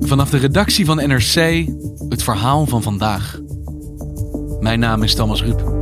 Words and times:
Vanaf 0.00 0.30
de 0.30 0.38
redactie 0.38 0.84
van 0.84 0.96
NRC 0.96 1.66
het 2.08 2.22
verhaal 2.22 2.66
van 2.66 2.82
vandaag. 2.82 3.40
Mijn 4.60 4.78
naam 4.78 5.02
is 5.02 5.14
Thomas 5.14 5.42
Ruip. 5.42 5.72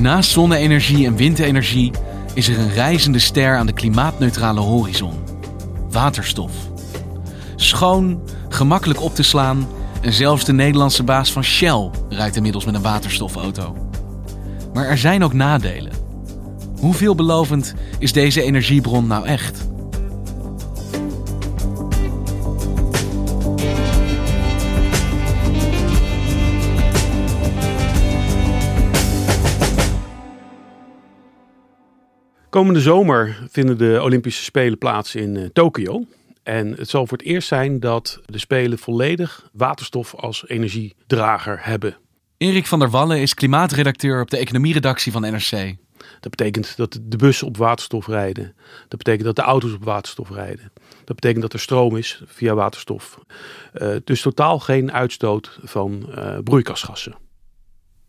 Naast 0.00 0.30
zonne-energie 0.30 1.06
en 1.06 1.16
windenergie 1.16 1.92
is 2.34 2.48
er 2.48 2.58
een 2.58 2.72
reizende 2.72 3.18
ster 3.18 3.56
aan 3.56 3.66
de 3.66 3.72
klimaatneutrale 3.72 4.60
horizon: 4.60 5.14
waterstof. 5.90 6.52
Schoon, 7.56 8.22
gemakkelijk 8.48 9.00
op 9.00 9.14
te 9.14 9.22
slaan 9.22 9.68
en 10.00 10.12
zelfs 10.12 10.44
de 10.44 10.52
Nederlandse 10.52 11.02
baas 11.02 11.32
van 11.32 11.44
Shell 11.44 11.90
rijdt 12.08 12.36
inmiddels 12.36 12.64
met 12.64 12.74
een 12.74 12.82
waterstofauto. 12.82 13.89
Maar 14.72 14.86
er 14.86 14.98
zijn 14.98 15.24
ook 15.24 15.32
nadelen. 15.32 15.92
Hoe 16.80 16.94
veelbelovend 16.94 17.74
is 17.98 18.12
deze 18.12 18.42
energiebron 18.42 19.06
nou 19.06 19.26
echt? 19.26 19.68
Komende 32.50 32.80
zomer 32.80 33.46
vinden 33.50 33.78
de 33.78 33.98
Olympische 34.02 34.44
Spelen 34.44 34.78
plaats 34.78 35.14
in 35.14 35.34
uh, 35.34 35.44
Tokio. 35.52 36.04
En 36.42 36.74
het 36.74 36.88
zal 36.88 37.06
voor 37.06 37.18
het 37.18 37.26
eerst 37.26 37.48
zijn 37.48 37.80
dat 37.80 38.20
de 38.26 38.38
Spelen 38.38 38.78
volledig 38.78 39.48
waterstof 39.52 40.14
als 40.14 40.48
energiedrager 40.48 41.58
hebben. 41.62 41.96
Erik 42.40 42.66
van 42.66 42.78
der 42.78 42.90
Wallen 42.90 43.20
is 43.20 43.34
klimaatredacteur 43.34 44.20
op 44.20 44.30
de 44.30 44.36
economieredactie 44.36 45.12
van 45.12 45.22
NRC. 45.22 45.76
Dat 46.20 46.30
betekent 46.30 46.76
dat 46.76 46.98
de 47.02 47.16
bussen 47.16 47.46
op 47.46 47.56
waterstof 47.56 48.06
rijden. 48.06 48.54
Dat 48.88 48.98
betekent 48.98 49.24
dat 49.24 49.36
de 49.36 49.42
auto's 49.42 49.72
op 49.72 49.84
waterstof 49.84 50.30
rijden. 50.30 50.72
Dat 51.04 51.14
betekent 51.14 51.42
dat 51.42 51.52
er 51.52 51.60
stroom 51.60 51.96
is 51.96 52.22
via 52.26 52.54
waterstof. 52.54 53.18
Uh, 53.74 53.96
dus 54.04 54.20
totaal 54.20 54.58
geen 54.58 54.92
uitstoot 54.92 55.58
van 55.62 56.06
uh, 56.08 56.38
broeikasgassen. 56.44 57.14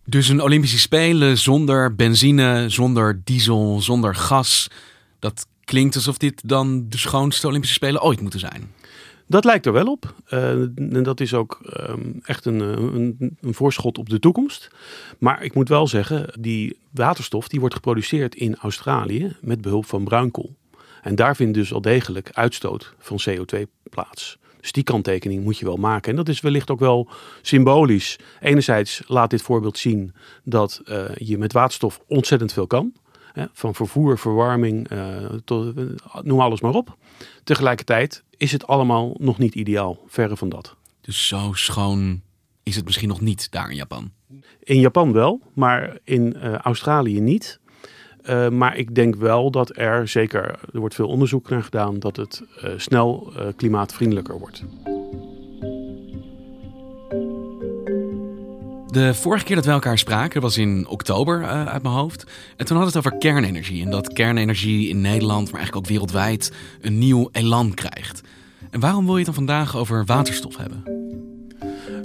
Dus 0.05 0.27
een 0.27 0.41
Olympische 0.41 0.79
Spelen 0.79 1.37
zonder 1.37 1.95
benzine, 1.95 2.69
zonder 2.69 3.21
diesel, 3.23 3.81
zonder 3.81 4.15
gas. 4.15 4.67
Dat 5.19 5.47
klinkt 5.63 5.95
alsof 5.95 6.17
dit 6.17 6.41
dan 6.49 6.85
de 6.89 6.97
schoonste 6.97 7.47
Olympische 7.47 7.75
Spelen 7.75 8.01
ooit 8.01 8.21
moeten 8.21 8.39
zijn. 8.39 8.71
Dat 9.31 9.45
lijkt 9.45 9.65
er 9.65 9.73
wel 9.73 9.85
op. 9.85 10.13
Uh, 10.29 10.49
en 10.75 11.03
dat 11.03 11.19
is 11.19 11.33
ook 11.33 11.59
um, 11.89 12.19
echt 12.23 12.45
een, 12.45 12.59
een, 12.59 13.37
een, 13.41 13.53
voorschot 13.53 13.97
op 13.97 14.09
de 14.09 14.19
toekomst. 14.19 14.69
Maar 15.17 15.43
ik 15.43 15.53
moet 15.53 15.69
wel 15.69 15.87
zeggen, 15.87 16.33
die 16.39 16.77
waterstof 16.89 17.47
die 17.47 17.59
wordt 17.59 17.75
geproduceerd 17.75 18.35
in 18.35 18.55
Australië 18.55 19.35
met 19.41 19.61
behulp 19.61 19.85
van 19.85 20.03
bruinkool. 20.03 20.55
En 21.01 21.15
daar 21.15 21.35
vindt 21.35 21.53
dus 21.53 21.73
al 21.73 21.81
degelijk 21.81 22.29
uitstoot 22.31 22.93
van 22.99 23.19
CO2 23.29 23.59
plaats. 23.89 24.37
Dus 24.59 24.71
die 24.71 24.83
kanttekening 24.83 25.43
moet 25.43 25.57
je 25.57 25.65
wel 25.65 25.77
maken. 25.77 26.11
En 26.11 26.17
dat 26.17 26.29
is 26.29 26.41
wellicht 26.41 26.71
ook 26.71 26.79
wel 26.79 27.09
symbolisch. 27.41 28.19
Enerzijds 28.39 29.03
laat 29.07 29.29
dit 29.29 29.41
voorbeeld 29.41 29.77
zien 29.77 30.13
dat 30.43 30.81
uh, 30.85 31.05
je 31.15 31.37
met 31.37 31.53
waterstof 31.53 32.01
ontzettend 32.07 32.53
veel 32.53 32.67
kan. 32.67 32.93
Hè, 33.33 33.45
van 33.53 33.75
vervoer, 33.75 34.17
verwarming, 34.17 34.87
tot, 35.43 35.73
noem 36.23 36.39
alles 36.39 36.61
maar 36.61 36.73
op. 36.73 36.97
Tegelijkertijd 37.43 38.23
is 38.37 38.51
het 38.51 38.67
allemaal 38.67 39.15
nog 39.17 39.37
niet 39.37 39.55
ideaal. 39.55 39.99
Verre 40.07 40.37
van 40.37 40.49
dat. 40.49 40.75
Dus 41.01 41.27
zo 41.27 41.53
schoon 41.53 42.21
is 42.63 42.75
het 42.75 42.85
misschien 42.85 43.07
nog 43.07 43.21
niet 43.21 43.51
daar 43.51 43.69
in 43.69 43.75
Japan? 43.75 44.11
In 44.63 44.79
Japan 44.79 45.13
wel, 45.13 45.41
maar 45.53 45.97
in 46.03 46.35
uh, 46.37 46.53
Australië 46.53 47.19
niet. 47.19 47.59
Uh, 48.23 48.49
maar 48.49 48.77
ik 48.77 48.95
denk 48.95 49.15
wel 49.15 49.51
dat 49.51 49.77
er, 49.77 50.07
zeker, 50.07 50.59
er 50.73 50.79
wordt 50.79 50.95
veel 50.95 51.07
onderzoek 51.07 51.49
naar 51.49 51.63
gedaan, 51.63 51.99
dat 51.99 52.15
het 52.15 52.43
uh, 52.63 52.71
snel 52.77 53.33
klimaatvriendelijker 53.55 54.39
wordt. 54.39 54.63
De 58.91 59.13
vorige 59.13 59.45
keer 59.45 59.55
dat 59.55 59.65
we 59.65 59.71
elkaar 59.71 59.97
spraken 59.97 60.41
was 60.41 60.57
in 60.57 60.87
oktober 60.87 61.45
uit 61.45 61.81
mijn 61.81 61.95
hoofd. 61.95 62.23
En 62.55 62.65
toen 62.65 62.77
hadden 62.77 62.93
we 62.93 62.97
het 62.97 63.07
over 63.07 63.19
kernenergie. 63.19 63.85
En 63.85 63.91
dat 63.91 64.13
kernenergie 64.13 64.89
in 64.89 65.01
Nederland, 65.01 65.51
maar 65.51 65.59
eigenlijk 65.59 65.85
ook 65.85 65.91
wereldwijd, 65.91 66.53
een 66.81 66.97
nieuw 66.97 67.29
elan 67.31 67.73
krijgt. 67.73 68.21
En 68.69 68.79
waarom 68.79 69.05
wil 69.05 69.17
je 69.17 69.23
het 69.25 69.35
dan 69.35 69.45
vandaag 69.45 69.77
over 69.77 70.05
waterstof 70.05 70.57
hebben? 70.57 70.83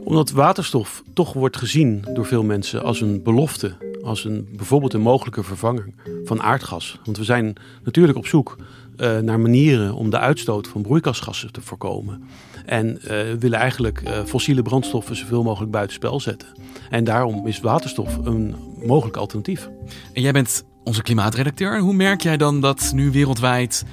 Omdat 0.04 0.30
waterstof 0.30 1.02
toch 1.14 1.32
wordt 1.32 1.56
gezien 1.56 2.04
door 2.14 2.26
veel 2.26 2.42
mensen 2.42 2.82
als 2.82 3.00
een 3.00 3.22
belofte 3.22 3.76
als 4.06 4.24
een, 4.24 4.48
bijvoorbeeld 4.56 4.92
een 4.92 5.00
mogelijke 5.00 5.42
vervanger 5.42 5.88
van 6.24 6.42
aardgas. 6.42 6.98
Want 7.04 7.16
we 7.16 7.24
zijn 7.24 7.54
natuurlijk 7.84 8.18
op 8.18 8.26
zoek 8.26 8.56
uh, 8.96 9.18
naar 9.18 9.40
manieren 9.40 9.94
om 9.94 10.10
de 10.10 10.18
uitstoot 10.18 10.68
van 10.68 10.82
broeikasgassen 10.82 11.52
te 11.52 11.60
voorkomen. 11.60 12.22
En 12.64 12.86
uh, 13.04 13.32
willen 13.38 13.58
eigenlijk 13.58 14.02
uh, 14.04 14.24
fossiele 14.24 14.62
brandstoffen 14.62 15.16
zoveel 15.16 15.42
mogelijk 15.42 15.72
buitenspel 15.72 16.20
zetten. 16.20 16.48
En 16.90 17.04
daarom 17.04 17.46
is 17.46 17.60
waterstof 17.60 18.16
een 18.16 18.54
mogelijk 18.86 19.16
alternatief. 19.16 19.70
En 20.12 20.22
jij 20.22 20.32
bent 20.32 20.64
onze 20.84 21.02
klimaatredacteur. 21.02 21.80
Hoe 21.80 21.94
merk 21.94 22.20
jij 22.20 22.36
dan 22.36 22.60
dat 22.60 22.90
nu 22.94 23.10
wereldwijd 23.10 23.84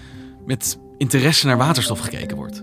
met 0.45 0.79
interesse 0.97 1.47
naar 1.47 1.57
waterstof 1.57 1.99
gekeken 1.99 2.37
wordt? 2.37 2.61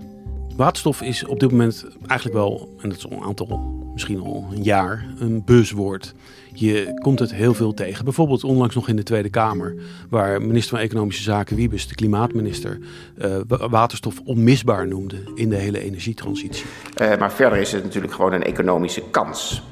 Waterstof 0.55 1.01
is 1.01 1.25
op 1.25 1.39
dit 1.39 1.51
moment 1.51 1.85
eigenlijk 2.07 2.39
wel, 2.39 2.75
en 2.81 2.89
dat 2.89 2.97
is 2.97 3.09
al 3.09 3.11
een 3.11 3.23
aantal, 3.23 3.59
misschien 3.93 4.21
al 4.21 4.47
een 4.51 4.63
jaar, 4.63 5.05
een 5.19 5.43
buzzwoord. 5.45 6.13
Je 6.53 6.99
komt 7.01 7.19
het 7.19 7.33
heel 7.33 7.53
veel 7.53 7.73
tegen. 7.73 8.03
Bijvoorbeeld 8.03 8.43
onlangs 8.43 8.75
nog 8.75 8.87
in 8.87 8.95
de 8.95 9.03
Tweede 9.03 9.29
Kamer, 9.29 9.75
waar 10.09 10.41
minister 10.41 10.77
van 10.77 10.85
Economische 10.85 11.23
Zaken 11.23 11.55
Wiebes, 11.55 11.87
de 11.87 11.95
klimaatminister, 11.95 12.79
uh, 13.17 13.35
waterstof 13.69 14.21
onmisbaar 14.25 14.87
noemde 14.87 15.17
in 15.35 15.49
de 15.49 15.55
hele 15.55 15.79
energietransitie. 15.79 16.65
Uh, 17.01 17.17
maar 17.17 17.31
verder 17.31 17.57
is 17.59 17.71
het 17.71 17.83
natuurlijk 17.83 18.13
gewoon 18.13 18.33
een 18.33 18.43
economische 18.43 19.03
kans. 19.11 19.63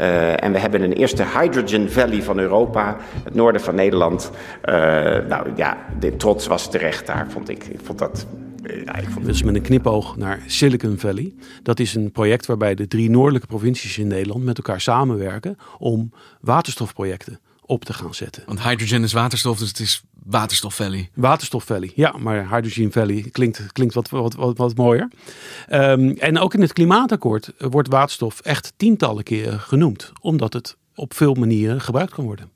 Uh, 0.00 0.44
en 0.44 0.52
we 0.52 0.58
hebben 0.58 0.82
een 0.82 0.92
eerste 0.92 1.24
Hydrogen 1.38 1.92
Valley 1.92 2.22
van 2.22 2.38
Europa, 2.38 2.96
het 3.24 3.34
noorden 3.34 3.60
van 3.60 3.74
Nederland. 3.74 4.30
Nou 5.28 5.48
ja, 5.56 5.76
de 5.98 6.16
trots 6.16 6.46
was 6.46 6.70
terecht 6.70 7.06
daar, 7.06 7.26
vond 7.30 7.48
ik. 7.48 7.64
Ik 7.64 7.80
vond 7.82 7.98
dat 7.98 8.26
ja, 8.84 8.96
ik 8.96 9.08
vond... 9.08 9.26
Dus 9.26 9.42
met 9.42 9.54
een 9.54 9.62
knipoog 9.62 10.16
naar 10.16 10.42
Silicon 10.46 10.98
Valley. 10.98 11.34
Dat 11.62 11.80
is 11.80 11.94
een 11.94 12.12
project 12.12 12.46
waarbij 12.46 12.74
de 12.74 12.86
drie 12.86 13.10
noordelijke 13.10 13.46
provincies 13.46 13.98
in 13.98 14.06
Nederland 14.06 14.44
met 14.44 14.56
elkaar 14.56 14.80
samenwerken 14.80 15.56
om 15.78 16.12
waterstofprojecten 16.40 17.40
op 17.66 17.84
te 17.84 17.92
gaan 17.92 18.14
zetten. 18.14 18.42
Want 18.46 18.62
hydrogen 18.62 19.02
is 19.02 19.12
waterstof, 19.12 19.58
dus 19.58 19.68
het 19.68 19.78
is 19.78 20.02
Waterstof 20.24 20.74
Valley. 20.74 21.10
Waterstof 21.14 21.64
Valley, 21.64 21.92
ja, 21.94 22.14
maar 22.18 22.50
Hydrogen 22.50 22.92
Valley 22.92 23.28
klinkt, 23.32 23.72
klinkt 23.72 23.94
wat, 23.94 24.08
wat, 24.08 24.34
wat, 24.34 24.58
wat 24.58 24.76
mooier. 24.76 25.08
Um, 25.72 26.10
en 26.10 26.38
ook 26.38 26.54
in 26.54 26.60
het 26.60 26.72
klimaatakkoord 26.72 27.52
wordt 27.58 27.88
waterstof 27.88 28.40
echt 28.40 28.72
tientallen 28.76 29.22
keren 29.22 29.60
genoemd, 29.60 30.12
omdat 30.20 30.52
het 30.52 30.76
op 30.94 31.14
veel 31.14 31.34
manieren 31.34 31.80
gebruikt 31.80 32.12
kan 32.12 32.24
worden. 32.24 32.50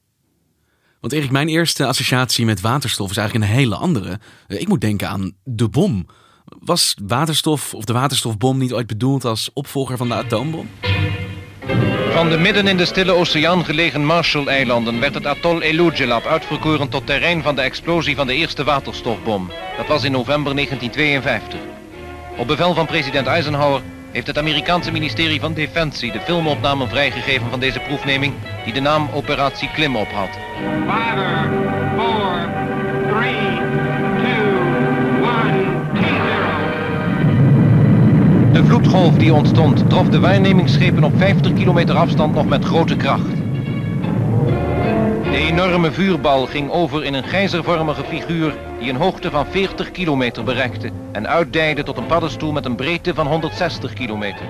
Want 1.01 1.13
Erik, 1.13 1.31
mijn 1.31 1.49
eerste 1.49 1.87
associatie 1.87 2.45
met 2.45 2.61
waterstof 2.61 3.11
is 3.11 3.17
eigenlijk 3.17 3.51
een 3.51 3.57
hele 3.57 3.77
andere. 3.77 4.19
Ik 4.49 4.69
moet 4.69 4.81
denken 4.81 5.09
aan 5.09 5.33
de 5.45 5.69
bom. 5.69 6.07
Was 6.45 6.97
waterstof 7.03 7.75
of 7.75 7.85
de 7.85 7.93
waterstofbom 7.93 8.59
niet 8.59 8.73
ooit 8.73 8.87
bedoeld 8.87 9.25
als 9.25 9.51
opvolger 9.53 9.97
van 9.97 10.09
de 10.09 10.15
atoombom? 10.15 10.69
Van 12.13 12.31
de 12.31 12.39
midden 12.39 12.67
in 12.67 12.77
de 12.77 12.85
Stille 12.85 13.13
Oceaan 13.13 13.65
gelegen 13.65 14.05
Marshall-eilanden 14.05 15.01
werd 15.01 15.15
het 15.15 15.27
atol 15.27 15.63
Elugelab 15.63 16.25
uitverkoren 16.25 16.89
tot 16.89 17.07
terrein 17.07 17.43
van 17.43 17.55
de 17.55 17.61
explosie 17.61 18.17
van 18.17 18.27
de 18.27 18.35
eerste 18.35 18.65
waterstofbom. 18.65 19.51
Dat 19.77 19.87
was 19.87 20.05
in 20.05 20.13
november 20.13 20.55
1952. 20.55 21.61
Op 22.37 22.47
bevel 22.47 22.75
van 22.75 22.87
president 22.87 23.27
Eisenhower 23.27 23.83
heeft 24.13 24.27
het 24.27 24.39
Amerikaanse 24.39 24.93
ministerie 24.93 25.41
van 25.41 25.55
Defensie 25.55 26.13
de 26.13 26.21
filmopname 26.21 26.87
vrijgegeven 26.87 27.51
van 27.51 27.61
deze 27.61 27.81
proefneming 27.81 28.35
die 28.65 28.73
de 28.73 28.81
naam 28.81 29.09
Operatie 29.15 29.71
Klimop 29.71 30.11
had. 30.13 30.29
Five, 30.87 31.51
four, 31.97 32.49
three, 33.09 33.57
two, 34.23 34.59
one, 35.23 35.79
de 38.53 38.65
vloedgolf 38.65 39.15
die 39.15 39.33
ontstond 39.33 39.91
trof 39.91 40.09
de 40.09 40.21
waarnemingsschepen 40.21 41.05
op 41.05 41.13
50 41.17 41.53
kilometer 41.53 41.97
afstand 41.97 42.35
nog 42.35 42.47
met 42.47 42.65
grote 42.65 42.97
kracht. 42.97 43.38
Enorme 45.39 45.93
vuurbal 45.93 46.47
ging 46.47 46.71
over 46.71 47.05
in 47.05 47.15
een 47.15 47.25
gijzervormige 47.25 48.05
figuur 48.05 48.55
die 48.79 48.91
een 48.91 48.97
hoogte 48.97 49.31
van 49.31 49.47
40 49.47 49.91
kilometer 49.91 50.45
bereikte 50.45 50.91
en 51.13 51.29
uitdijde 51.29 51.83
tot 51.83 51.97
een 51.97 52.07
paddenstoel 52.07 52.53
met 52.53 52.65
een 52.65 52.77
breedte 52.77 53.15
van 53.15 53.27
160 53.27 53.93
kilometer. 53.93 54.47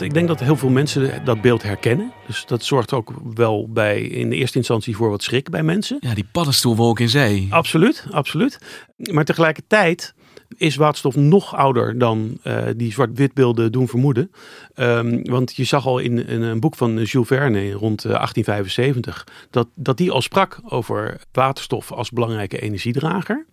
Ik 0.00 0.14
denk 0.14 0.28
dat 0.28 0.40
heel 0.40 0.56
veel 0.56 0.68
mensen 0.68 1.24
dat 1.24 1.40
beeld 1.40 1.62
herkennen. 1.62 2.12
Dus 2.26 2.46
dat 2.46 2.64
zorgt 2.64 2.92
ook 2.92 3.12
wel 3.34 3.68
bij 3.70 4.00
in 4.02 4.30
de 4.30 4.36
eerste 4.36 4.58
instantie 4.58 4.96
voor 4.96 5.10
wat 5.10 5.22
schrik 5.22 5.50
bij 5.50 5.62
mensen. 5.62 5.96
Ja, 6.00 6.14
die 6.14 6.28
paddenstoelwolk 6.32 7.00
in 7.00 7.08
zee. 7.08 7.46
Absoluut, 7.50 8.06
absoluut. 8.10 8.58
Maar 8.96 9.24
tegelijkertijd 9.24 10.14
is 10.56 10.76
waterstof 10.76 11.16
nog 11.16 11.56
ouder 11.56 11.98
dan 11.98 12.38
uh, 12.44 12.62
die 12.76 12.92
zwart-witbeelden 12.92 13.72
doen 13.72 13.88
vermoeden. 13.88 14.30
Um, 14.76 15.22
want 15.22 15.56
je 15.56 15.64
zag 15.64 15.86
al 15.86 15.98
in, 15.98 16.42
een 16.42 16.60
boek 16.60 16.76
van 16.76 17.02
Jules 17.02 17.28
Verne 17.28 17.72
rond 17.72 18.02
1875 18.02 19.26
dat, 19.50 19.68
dat 19.74 19.96
die 19.96 20.10
al 20.10 20.22
sprak 20.22 20.60
over 20.64 21.20
waterstof 21.32 21.92
als 21.92 22.10
belangrijke 22.10 22.60
energiedrager. 22.60 23.46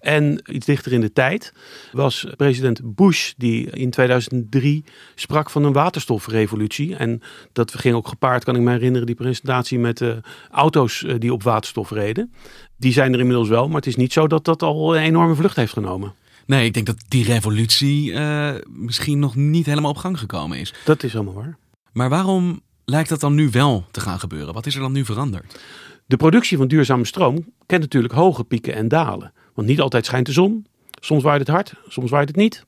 En 0.00 0.42
iets 0.46 0.66
dichter 0.66 0.92
in 0.92 1.00
de 1.00 1.12
tijd 1.12 1.52
was 1.92 2.26
president 2.36 2.80
Bush 2.94 3.32
die 3.36 3.70
in 3.70 3.90
2003 3.90 4.84
sprak 5.14 5.50
van 5.50 5.64
een 5.64 5.72
waterstofrevolutie. 5.72 6.96
En 6.96 7.22
dat 7.52 7.74
ging 7.74 7.94
ook 7.94 8.08
gepaard, 8.08 8.44
kan 8.44 8.56
ik 8.56 8.60
me 8.60 8.70
herinneren, 8.70 9.06
die 9.06 9.16
presentatie 9.16 9.78
met 9.78 10.00
uh, 10.00 10.12
auto's 10.50 11.04
die 11.18 11.32
op 11.32 11.42
waterstof 11.42 11.90
reden. 11.90 12.32
Die 12.76 12.92
zijn 12.92 13.12
er 13.12 13.20
inmiddels 13.20 13.48
wel, 13.48 13.66
maar 13.66 13.76
het 13.76 13.86
is 13.86 13.96
niet 13.96 14.12
zo 14.12 14.26
dat 14.26 14.44
dat 14.44 14.62
al 14.62 14.96
een 14.96 15.02
enorme 15.02 15.34
vlucht 15.34 15.56
heeft 15.56 15.72
genomen. 15.72 16.14
Nee, 16.46 16.64
ik 16.64 16.74
denk 16.74 16.86
dat 16.86 17.04
die 17.08 17.24
revolutie 17.24 18.10
uh, 18.10 18.54
misschien 18.68 19.18
nog 19.18 19.36
niet 19.36 19.66
helemaal 19.66 19.90
op 19.90 19.96
gang 19.96 20.18
gekomen 20.18 20.58
is. 20.58 20.74
Dat 20.84 21.02
is 21.02 21.12
helemaal 21.12 21.34
waar. 21.34 21.58
Maar 21.92 22.08
waarom 22.08 22.60
lijkt 22.84 23.08
dat 23.08 23.20
dan 23.20 23.34
nu 23.34 23.50
wel 23.50 23.86
te 23.90 24.00
gaan 24.00 24.18
gebeuren? 24.18 24.54
Wat 24.54 24.66
is 24.66 24.74
er 24.74 24.80
dan 24.80 24.92
nu 24.92 25.04
veranderd? 25.04 25.60
De 26.06 26.16
productie 26.16 26.56
van 26.56 26.68
duurzame 26.68 27.04
stroom 27.04 27.52
kent 27.66 27.82
natuurlijk 27.82 28.14
hoge 28.14 28.44
pieken 28.44 28.74
en 28.74 28.88
dalen. 28.88 29.32
Want 29.54 29.68
niet 29.68 29.80
altijd 29.80 30.06
schijnt 30.06 30.26
de 30.26 30.32
zon. 30.32 30.66
Soms 31.00 31.22
waait 31.22 31.40
het 31.40 31.48
hard, 31.48 31.74
soms 31.88 32.10
waait 32.10 32.28
het 32.28 32.36
niet. 32.36 32.64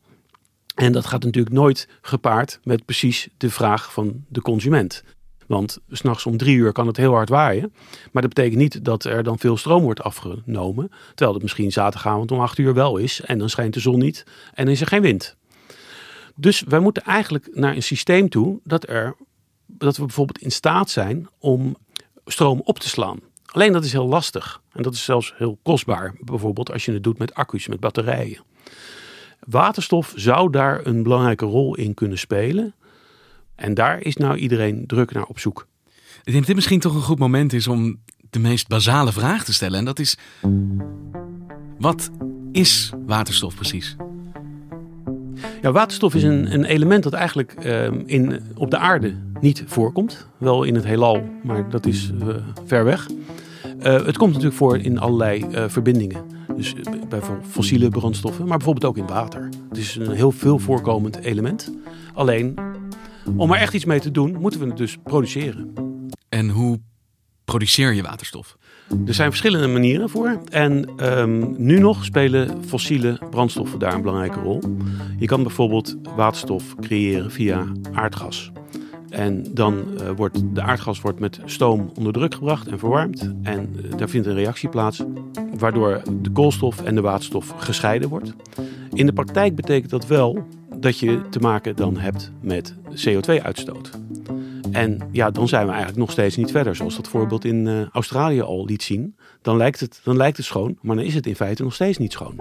En 0.74 0.92
dat 0.92 1.06
gaat 1.06 1.24
natuurlijk 1.24 1.54
nooit 1.54 1.88
gepaard 2.00 2.60
met 2.62 2.84
precies 2.84 3.28
de 3.36 3.50
vraag 3.50 3.92
van 3.92 4.24
de 4.28 4.40
consument. 4.40 5.04
Want 5.46 5.78
s'nachts 5.90 6.26
om 6.26 6.36
drie 6.36 6.56
uur 6.56 6.72
kan 6.72 6.86
het 6.86 6.96
heel 6.96 7.12
hard 7.12 7.28
waaien. 7.28 7.72
Maar 8.12 8.22
dat 8.22 8.34
betekent 8.34 8.60
niet 8.60 8.84
dat 8.84 9.04
er 9.04 9.22
dan 9.22 9.38
veel 9.38 9.56
stroom 9.56 9.82
wordt 9.82 10.02
afgenomen. 10.02 10.90
Terwijl 11.08 11.32
het 11.32 11.42
misschien 11.42 11.72
zaterdagavond 11.72 12.32
om 12.32 12.40
acht 12.40 12.58
uur 12.58 12.74
wel 12.74 12.96
is. 12.96 13.20
En 13.20 13.38
dan 13.38 13.50
schijnt 13.50 13.74
de 13.74 13.80
zon 13.80 13.98
niet 13.98 14.26
en 14.54 14.68
is 14.68 14.80
er 14.80 14.86
geen 14.86 15.02
wind. 15.02 15.36
Dus 16.34 16.62
wij 16.68 16.78
moeten 16.78 17.02
eigenlijk 17.02 17.48
naar 17.52 17.74
een 17.74 17.82
systeem 17.82 18.28
toe 18.28 18.60
dat, 18.64 18.88
er, 18.88 19.16
dat 19.66 19.96
we 19.96 20.04
bijvoorbeeld 20.04 20.38
in 20.42 20.52
staat 20.52 20.90
zijn 20.90 21.28
om 21.38 21.76
stroom 22.24 22.60
op 22.64 22.78
te 22.78 22.88
slaan. 22.88 23.18
Alleen 23.46 23.72
dat 23.72 23.84
is 23.84 23.92
heel 23.92 24.08
lastig. 24.08 24.62
En 24.72 24.82
dat 24.82 24.94
is 24.94 25.04
zelfs 25.04 25.34
heel 25.36 25.58
kostbaar. 25.62 26.14
Bijvoorbeeld 26.20 26.72
als 26.72 26.84
je 26.84 26.92
het 26.92 27.02
doet 27.02 27.18
met 27.18 27.34
accu's, 27.34 27.68
met 27.68 27.80
batterijen. 27.80 28.42
Waterstof 29.46 30.12
zou 30.16 30.50
daar 30.50 30.86
een 30.86 31.02
belangrijke 31.02 31.44
rol 31.44 31.74
in 31.74 31.94
kunnen 31.94 32.18
spelen. 32.18 32.74
En 33.56 33.74
daar 33.74 34.00
is 34.00 34.16
nou 34.16 34.36
iedereen 34.36 34.86
druk 34.86 35.12
naar 35.12 35.24
op 35.24 35.38
zoek. 35.38 35.66
Ik 35.96 36.32
denk 36.32 36.36
dat 36.36 36.46
dit 36.46 36.54
misschien 36.54 36.80
toch 36.80 36.94
een 36.94 37.02
goed 37.02 37.18
moment 37.18 37.52
is 37.52 37.68
om 37.68 37.98
de 38.30 38.38
meest 38.38 38.68
basale 38.68 39.12
vraag 39.12 39.44
te 39.44 39.52
stellen. 39.52 39.78
En 39.78 39.84
dat 39.84 39.98
is: 39.98 40.16
wat 41.78 42.10
is 42.52 42.92
waterstof 43.06 43.54
precies? 43.54 43.96
Ja, 45.62 45.72
waterstof 45.72 46.14
is 46.14 46.22
een, 46.22 46.54
een 46.54 46.64
element 46.64 47.02
dat 47.02 47.12
eigenlijk 47.12 47.54
uh, 47.64 47.86
in, 48.06 48.40
op 48.54 48.70
de 48.70 48.78
aarde 48.78 49.14
niet 49.40 49.64
voorkomt. 49.66 50.28
Wel 50.38 50.62
in 50.62 50.74
het 50.74 50.84
heelal, 50.84 51.24
maar 51.42 51.70
dat 51.70 51.86
is 51.86 52.12
uh, 52.22 52.34
ver 52.64 52.84
weg. 52.84 53.08
Uh, 53.78 54.04
het 54.06 54.16
komt 54.16 54.30
natuurlijk 54.30 54.56
voor 54.56 54.78
in 54.78 54.98
allerlei 54.98 55.46
verbindingen. 55.68 56.24
Dus 56.56 56.74
bij 57.08 57.20
fossiele 57.50 57.88
brandstoffen, 57.88 58.46
maar 58.46 58.56
bijvoorbeeld 58.56 58.84
ook 58.84 58.96
in 58.96 59.06
water. 59.06 59.48
Het 59.68 59.78
is 59.78 59.96
een 59.96 60.10
heel 60.10 60.30
veel 60.30 60.58
voorkomend 60.58 61.16
element. 61.16 61.72
Alleen 62.14 62.58
om 63.36 63.52
er 63.52 63.58
echt 63.58 63.74
iets 63.74 63.84
mee 63.84 64.00
te 64.00 64.10
doen, 64.10 64.36
moeten 64.40 64.60
we 64.60 64.66
het 64.66 64.76
dus 64.76 64.96
produceren. 65.02 65.72
En 66.28 66.48
hoe 66.48 66.80
produceer 67.44 67.92
je 67.92 68.02
waterstof? 68.02 68.56
Er 69.06 69.14
zijn 69.14 69.28
verschillende 69.28 69.66
manieren 69.66 70.08
voor. 70.08 70.40
En 70.50 70.88
um, 71.18 71.54
nu 71.58 71.78
nog 71.78 72.04
spelen 72.04 72.64
fossiele 72.64 73.18
brandstoffen 73.30 73.78
daar 73.78 73.94
een 73.94 74.02
belangrijke 74.02 74.40
rol. 74.40 74.62
Je 75.18 75.26
kan 75.26 75.42
bijvoorbeeld 75.42 75.96
waterstof 76.16 76.74
creëren 76.80 77.30
via 77.30 77.64
aardgas. 77.92 78.52
En 79.08 79.46
dan 79.50 79.84
uh, 80.00 80.10
wordt 80.16 80.42
de 80.54 80.62
aardgas 80.62 81.00
wordt 81.00 81.20
met 81.20 81.40
stoom 81.44 81.90
onder 81.94 82.12
druk 82.12 82.34
gebracht 82.34 82.66
en 82.66 82.78
verwarmd. 82.78 83.30
En 83.42 83.76
uh, 83.76 83.96
daar 83.96 84.08
vindt 84.08 84.26
een 84.26 84.34
reactie 84.34 84.68
plaats, 84.68 85.02
waardoor 85.58 86.02
de 86.20 86.30
koolstof 86.30 86.82
en 86.82 86.94
de 86.94 87.00
waterstof 87.00 87.54
gescheiden 87.56 88.08
wordt. 88.08 88.32
In 88.92 89.06
de 89.06 89.12
praktijk 89.12 89.54
betekent 89.56 89.90
dat 89.90 90.06
wel 90.06 90.46
dat 90.84 90.98
je 90.98 91.20
te 91.30 91.38
maken 91.38 91.76
dan 91.76 91.96
hebt 91.96 92.30
met 92.40 92.74
CO2-uitstoot. 92.90 93.90
En 94.72 95.08
ja, 95.12 95.30
dan 95.30 95.48
zijn 95.48 95.64
we 95.64 95.70
eigenlijk 95.70 96.00
nog 96.00 96.10
steeds 96.10 96.36
niet 96.36 96.50
verder. 96.50 96.76
Zoals 96.76 96.96
dat 96.96 97.08
voorbeeld 97.08 97.44
in 97.44 97.66
uh, 97.66 97.88
Australië 97.92 98.40
al 98.40 98.64
liet 98.64 98.82
zien. 98.82 99.16
Dan 99.42 99.56
lijkt, 99.56 99.80
het, 99.80 100.00
dan 100.02 100.16
lijkt 100.16 100.36
het 100.36 100.46
schoon, 100.46 100.78
maar 100.80 100.96
dan 100.96 101.04
is 101.04 101.14
het 101.14 101.26
in 101.26 101.36
feite 101.36 101.62
nog 101.62 101.74
steeds 101.74 101.98
niet 101.98 102.12
schoon. 102.12 102.34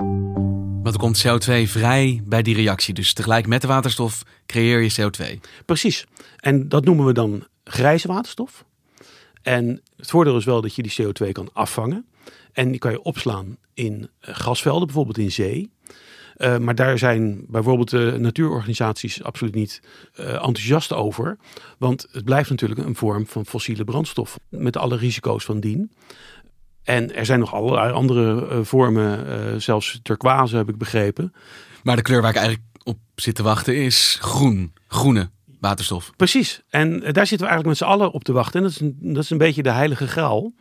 Want 0.84 0.95
er 0.95 1.01
komt 1.01 1.25
CO2 1.28 1.69
vrij 1.69 2.22
bij 2.25 2.42
die 2.42 2.56
reactie. 2.56 2.94
Dus 2.94 3.13
tegelijk 3.13 3.48
met 3.48 3.62
de 3.62 3.68
waterstof 3.68 4.24
creëer 4.46 4.81
je 4.81 5.01
CO2. 5.01 5.39
Precies. 5.66 6.06
En 6.38 6.69
dat 6.69 6.86
noemen 6.86 7.06
we 7.06 7.13
dan 7.13 7.48
grijze 7.63 8.07
waterstof. 8.07 8.66
En 9.42 9.81
het 9.98 10.10
voordeel 10.10 10.38
is 10.38 10.46
wel 10.46 10.62
dat 10.62 10.75
je 10.75 10.84
die 10.84 10.96
CO2 11.01 11.31
kan 11.31 11.50
afvangen. 11.54 12.06
En 12.54 12.72
die 12.72 12.80
kan 12.80 12.92
je 12.92 13.01
opslaan 13.01 13.57
in 13.74 14.10
eh, 14.19 14.36
gasvelden, 14.36 14.86
bijvoorbeeld 14.86 15.18
in 15.18 15.31
zee. 15.31 15.72
Uh, 16.38 16.58
maar 16.58 16.76
daar 16.76 16.98
zijn 16.98 17.46
bijvoorbeeld 17.48 17.90
de 17.90 18.16
natuurorganisaties 18.20 19.24
absoluut 19.24 19.56
niet 19.56 19.82
uh, 20.20 20.34
enthousiast 20.34 20.94
over. 20.94 21.38
Want 21.78 22.08
het 22.12 22.24
blijft 22.24 22.50
natuurlijk 22.50 22.80
een 22.80 22.96
vorm 22.96 23.28
van 23.28 23.46
fossiele 23.46 23.84
brandstof. 23.84 24.40
Met 24.50 24.78
alle 24.78 24.98
risico's 24.98 25.46
van 25.46 25.60
dien. 25.60 25.92
En 26.84 27.16
er 27.16 27.26
zijn 27.26 27.40
nog 27.40 27.54
allerlei 27.54 27.92
andere 27.92 28.48
uh, 28.52 28.60
vormen, 28.64 29.62
zelfs 29.62 30.00
turquoise 30.04 30.56
heb 30.56 30.70
ik 30.70 30.78
begrepen. 30.78 31.34
Maar 31.84 31.96
de 31.96 32.02
kleur 32.02 32.22
waar 32.22 32.30
ik 32.30 32.36
eigenlijk 32.36 32.66
op 32.84 32.98
zit 33.16 33.36
te 33.36 33.44
wachten 33.44 33.76
is 33.76 34.18
groen. 34.22 34.74
Groene 34.88 35.30
waterstof. 35.60 36.12
Precies. 36.16 36.62
En 36.70 36.90
daar 37.00 37.28
zitten 37.28 37.48
we 37.48 37.54
eigenlijk 37.54 37.66
met 37.66 37.78
z'n 37.78 37.84
allen 37.84 38.12
op 38.12 38.24
te 38.24 38.32
wachten. 38.32 38.60
En 38.60 38.62
dat 38.66 38.72
is 38.72 38.80
een, 38.80 39.14
dat 39.14 39.24
is 39.24 39.30
een 39.30 39.38
beetje 39.38 39.64
de 39.64 39.72
heilige 39.72 40.08
graal. 40.08 40.54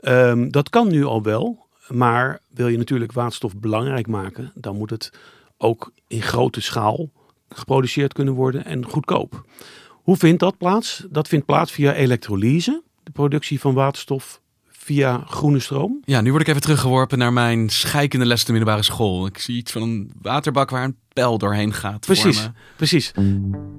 Um, 0.00 0.50
dat 0.50 0.70
kan 0.70 0.88
nu 0.88 1.04
al 1.04 1.22
wel. 1.22 1.65
Maar 1.88 2.40
wil 2.54 2.68
je 2.68 2.76
natuurlijk 2.78 3.12
waterstof 3.12 3.56
belangrijk 3.56 4.06
maken, 4.06 4.52
dan 4.54 4.76
moet 4.76 4.90
het 4.90 5.12
ook 5.58 5.92
in 6.06 6.22
grote 6.22 6.60
schaal 6.60 7.10
geproduceerd 7.48 8.12
kunnen 8.12 8.34
worden 8.34 8.64
en 8.64 8.84
goedkoop. 8.84 9.44
Hoe 9.88 10.16
vindt 10.16 10.40
dat 10.40 10.58
plaats? 10.58 11.04
Dat 11.10 11.28
vindt 11.28 11.46
plaats 11.46 11.72
via 11.72 11.92
elektrolyse, 11.92 12.82
de 13.02 13.10
productie 13.10 13.60
van 13.60 13.74
waterstof 13.74 14.40
via 14.68 15.24
groene 15.26 15.58
stroom. 15.58 16.02
Ja, 16.04 16.20
nu 16.20 16.30
word 16.30 16.42
ik 16.42 16.48
even 16.48 16.60
teruggeworpen 16.60 17.18
naar 17.18 17.32
mijn 17.32 17.68
scheikende 17.68 18.26
les 18.26 18.44
de 18.44 18.52
middelbare 18.52 18.82
school. 18.82 19.26
Ik 19.26 19.38
zie 19.38 19.56
iets 19.56 19.72
van 19.72 19.82
een 19.82 20.12
waterbak 20.22 20.70
waar 20.70 20.84
een 20.84 20.96
pijl 21.12 21.38
doorheen 21.38 21.72
gaat. 21.72 22.00
Precies, 22.00 22.36
vormen. 22.36 22.56
precies. 22.76 23.12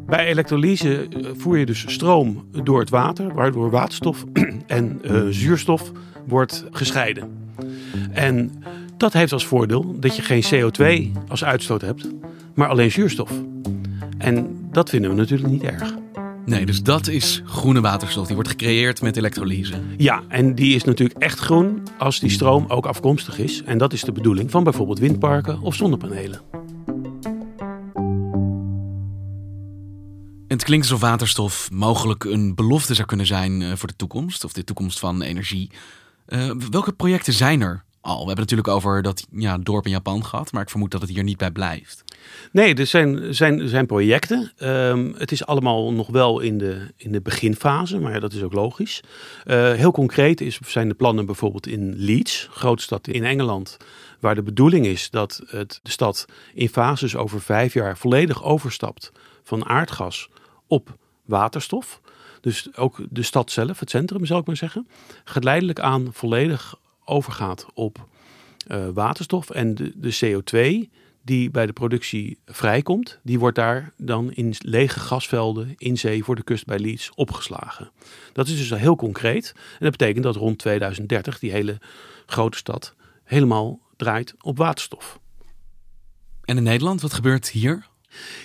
Bij 0.05 0.25
elektrolyse 0.25 1.07
voer 1.37 1.57
je 1.57 1.65
dus 1.65 1.85
stroom 1.87 2.47
door 2.63 2.79
het 2.79 2.89
water, 2.89 3.33
waardoor 3.33 3.69
waterstof 3.69 4.23
en 4.67 4.99
uh, 5.03 5.27
zuurstof 5.29 5.91
wordt 6.25 6.65
gescheiden. 6.71 7.46
En 8.11 8.63
dat 8.97 9.13
heeft 9.13 9.31
als 9.31 9.45
voordeel 9.45 9.99
dat 9.99 10.15
je 10.15 10.21
geen 10.21 10.43
CO2 10.53 11.11
als 11.27 11.43
uitstoot 11.43 11.81
hebt, 11.81 12.09
maar 12.53 12.67
alleen 12.67 12.91
zuurstof. 12.91 13.31
En 14.17 14.57
dat 14.71 14.89
vinden 14.89 15.09
we 15.09 15.15
natuurlijk 15.15 15.51
niet 15.51 15.63
erg. 15.63 15.93
Nee, 16.45 16.65
dus 16.65 16.83
dat 16.83 17.07
is 17.07 17.41
groene 17.45 17.81
waterstof. 17.81 18.25
Die 18.25 18.35
wordt 18.35 18.49
gecreëerd 18.49 19.01
met 19.01 19.17
elektrolyse. 19.17 19.73
Ja, 19.97 20.23
en 20.27 20.55
die 20.55 20.75
is 20.75 20.83
natuurlijk 20.83 21.19
echt 21.19 21.39
groen 21.39 21.81
als 21.97 22.19
die 22.19 22.29
stroom 22.29 22.65
ook 22.67 22.85
afkomstig 22.85 23.39
is. 23.39 23.63
En 23.63 23.77
dat 23.77 23.93
is 23.93 24.01
de 24.01 24.11
bedoeling 24.11 24.51
van 24.51 24.63
bijvoorbeeld 24.63 24.99
windparken 24.99 25.59
of 25.61 25.75
zonnepanelen. 25.75 26.41
Het 30.47 30.63
klinkt 30.63 30.85
alsof 30.85 31.01
waterstof 31.01 31.69
mogelijk 31.71 32.23
een 32.23 32.55
belofte 32.55 32.93
zou 32.93 33.07
kunnen 33.07 33.25
zijn 33.25 33.61
eh, 33.61 33.71
voor 33.75 33.87
de 33.87 33.95
toekomst, 33.95 34.43
of 34.43 34.53
de 34.53 34.63
toekomst 34.63 34.99
van 34.99 35.21
energie. 35.21 35.71
Uh, 36.27 36.51
welke 36.69 36.93
projecten 36.93 37.33
zijn 37.33 37.61
er 37.61 37.83
al? 38.01 38.19
We 38.19 38.25
hebben 38.25 38.39
natuurlijk 38.39 38.67
over 38.67 39.01
dat 39.01 39.27
ja, 39.31 39.57
dorp 39.57 39.85
in 39.85 39.91
Japan 39.91 40.25
gehad, 40.25 40.51
maar 40.51 40.61
ik 40.61 40.69
vermoed 40.69 40.91
dat 40.91 41.01
het 41.01 41.09
hier 41.09 41.23
niet 41.23 41.37
bij 41.37 41.51
blijft. 41.51 42.03
Nee, 42.51 42.75
er 42.75 42.85
zijn, 42.85 43.35
zijn, 43.35 43.67
zijn 43.67 43.85
projecten. 43.85 44.51
Um, 44.59 45.13
het 45.17 45.31
is 45.31 45.45
allemaal 45.45 45.93
nog 45.93 46.07
wel 46.07 46.39
in 46.39 46.57
de, 46.57 46.93
in 46.95 47.11
de 47.11 47.21
beginfase, 47.21 47.99
maar 47.99 48.19
dat 48.19 48.33
is 48.33 48.41
ook 48.41 48.53
logisch. 48.53 49.01
Uh, 49.45 49.71
heel 49.71 49.91
concreet 49.91 50.41
is, 50.41 50.59
zijn 50.65 50.87
de 50.87 50.93
plannen 50.93 51.25
bijvoorbeeld 51.25 51.67
in 51.67 51.93
Leeds, 51.97 52.47
grootstad 52.51 53.07
in 53.07 53.23
Engeland, 53.23 53.77
waar 54.19 54.35
de 54.35 54.43
bedoeling 54.43 54.85
is 54.85 55.09
dat 55.09 55.41
het, 55.47 55.79
de 55.83 55.91
stad 55.91 56.25
in 56.53 56.69
fases 56.69 57.15
over 57.15 57.41
vijf 57.41 57.73
jaar 57.73 57.97
volledig 57.97 58.43
overstapt 58.43 59.11
van 59.43 59.65
aardgas 59.65 60.29
op 60.67 60.97
waterstof. 61.25 62.01
Dus 62.41 62.75
ook 62.75 62.99
de 63.09 63.23
stad 63.23 63.51
zelf, 63.51 63.79
het 63.79 63.89
centrum 63.89 64.25
zal 64.25 64.39
ik 64.39 64.45
maar 64.45 64.57
zeggen, 64.57 64.87
geleidelijk 65.23 65.79
aan 65.79 66.07
volledig 66.11 66.75
overgaat 67.05 67.65
op 67.73 68.07
uh, 68.67 68.87
waterstof. 68.93 69.49
En 69.49 69.75
de, 69.75 69.91
de 69.95 70.15
CO2 70.15 70.89
die 71.27 71.51
bij 71.51 71.65
de 71.65 71.73
productie 71.73 72.37
vrijkomt, 72.45 73.19
die 73.23 73.39
wordt 73.39 73.55
daar 73.55 73.93
dan 73.97 74.33
in 74.33 74.55
lege 74.59 74.99
gasvelden 74.99 75.73
in 75.77 75.97
zee 75.97 76.23
voor 76.23 76.35
de 76.35 76.43
kust 76.43 76.65
bij 76.65 76.79
Leeds 76.79 77.11
opgeslagen. 77.15 77.91
Dat 78.33 78.47
is 78.47 78.57
dus 78.57 78.79
heel 78.79 78.95
concreet. 78.95 79.53
En 79.55 79.79
dat 79.79 79.91
betekent 79.91 80.23
dat 80.23 80.35
rond 80.35 80.57
2030 80.57 81.39
die 81.39 81.51
hele 81.51 81.77
grote 82.25 82.57
stad 82.57 82.95
helemaal 83.23 83.79
draait 83.95 84.35
op 84.41 84.57
waterstof. 84.57 85.19
En 86.43 86.57
in 86.57 86.63
Nederland, 86.63 87.01
wat 87.01 87.13
gebeurt 87.13 87.49
hier? 87.49 87.87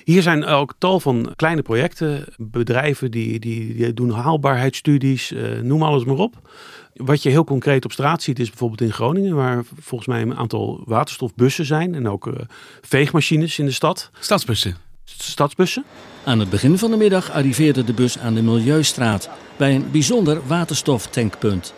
Hier 0.04 0.22
zijn 0.22 0.44
ook 0.44 0.74
tal 0.78 1.00
van 1.00 1.32
kleine 1.36 1.62
projecten, 1.62 2.24
bedrijven 2.36 3.10
die, 3.10 3.38
die, 3.38 3.74
die 3.74 3.94
doen 3.94 4.10
haalbaarheidsstudies, 4.10 5.32
uh, 5.32 5.60
noem 5.60 5.82
alles 5.82 6.04
maar 6.04 6.16
op. 6.16 6.50
Wat 6.94 7.22
je 7.22 7.28
heel 7.28 7.44
concreet 7.44 7.84
op 7.84 7.92
straat 7.92 8.22
ziet 8.22 8.38
is 8.38 8.48
bijvoorbeeld 8.48 8.80
in 8.80 8.92
Groningen, 8.92 9.34
waar 9.34 9.64
volgens 9.80 10.08
mij 10.08 10.22
een 10.22 10.36
aantal 10.36 10.82
waterstofbussen 10.84 11.64
zijn 11.64 11.94
en 11.94 12.08
ook 12.08 12.26
uh, 12.26 12.34
veegmachines 12.80 13.58
in 13.58 13.64
de 13.64 13.70
stad. 13.70 14.10
Stadsbussen? 14.18 14.76
Stadsbussen. 15.04 15.84
Aan 16.24 16.38
het 16.38 16.50
begin 16.50 16.78
van 16.78 16.90
de 16.90 16.96
middag 16.96 17.30
arriveerde 17.30 17.84
de 17.84 17.92
bus 17.92 18.18
aan 18.18 18.34
de 18.34 18.42
Milieustraat 18.42 19.30
bij 19.56 19.74
een 19.74 19.90
bijzonder 19.90 20.46
waterstoftankpunt. 20.46 21.74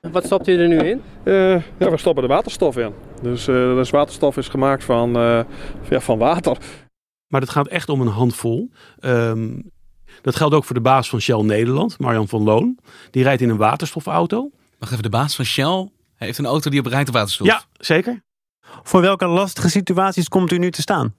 Wat 0.00 0.24
stopt 0.24 0.48
u 0.48 0.60
er 0.60 0.68
nu 0.68 0.78
in? 0.78 1.02
Uh, 1.24 1.50
ja, 1.52 1.90
we 1.90 1.96
stoppen 1.96 2.22
de 2.22 2.28
waterstof 2.28 2.76
in. 2.76 2.92
Dus, 3.22 3.48
uh, 3.48 3.74
dus 3.74 3.90
waterstof 3.90 4.36
is 4.36 4.48
gemaakt 4.48 4.84
van, 4.84 5.12
ja, 5.90 6.00
van 6.00 6.18
water. 6.18 6.56
Maar 7.28 7.40
het 7.40 7.50
gaat 7.50 7.68
echt 7.68 7.88
om 7.88 8.00
een 8.00 8.06
handvol. 8.08 8.70
Um, 9.00 9.70
dat 10.22 10.36
geldt 10.36 10.54
ook 10.54 10.64
voor 10.64 10.74
de 10.74 10.80
baas 10.80 11.08
van 11.08 11.20
Shell 11.20 11.42
Nederland, 11.42 11.98
Marjan 11.98 12.28
van 12.28 12.42
Loon. 12.42 12.78
Die 13.10 13.22
rijdt 13.22 13.42
in 13.42 13.48
een 13.48 13.56
waterstofauto. 13.56 14.50
Wacht 14.78 14.92
even, 14.92 15.02
de 15.02 15.08
baas 15.08 15.36
van 15.36 15.44
Shell 15.44 15.90
heeft 16.16 16.38
een 16.38 16.46
auto 16.46 16.70
die 16.70 16.80
op 16.80 16.86
rijdt 16.86 17.08
op 17.08 17.14
waterstof? 17.14 17.46
Ja, 17.46 17.62
zeker. 17.72 18.22
Voor 18.82 19.00
welke 19.00 19.26
lastige 19.26 19.68
situaties 19.68 20.28
komt 20.28 20.52
u 20.52 20.58
nu 20.58 20.70
te 20.70 20.80
staan? 20.80 21.14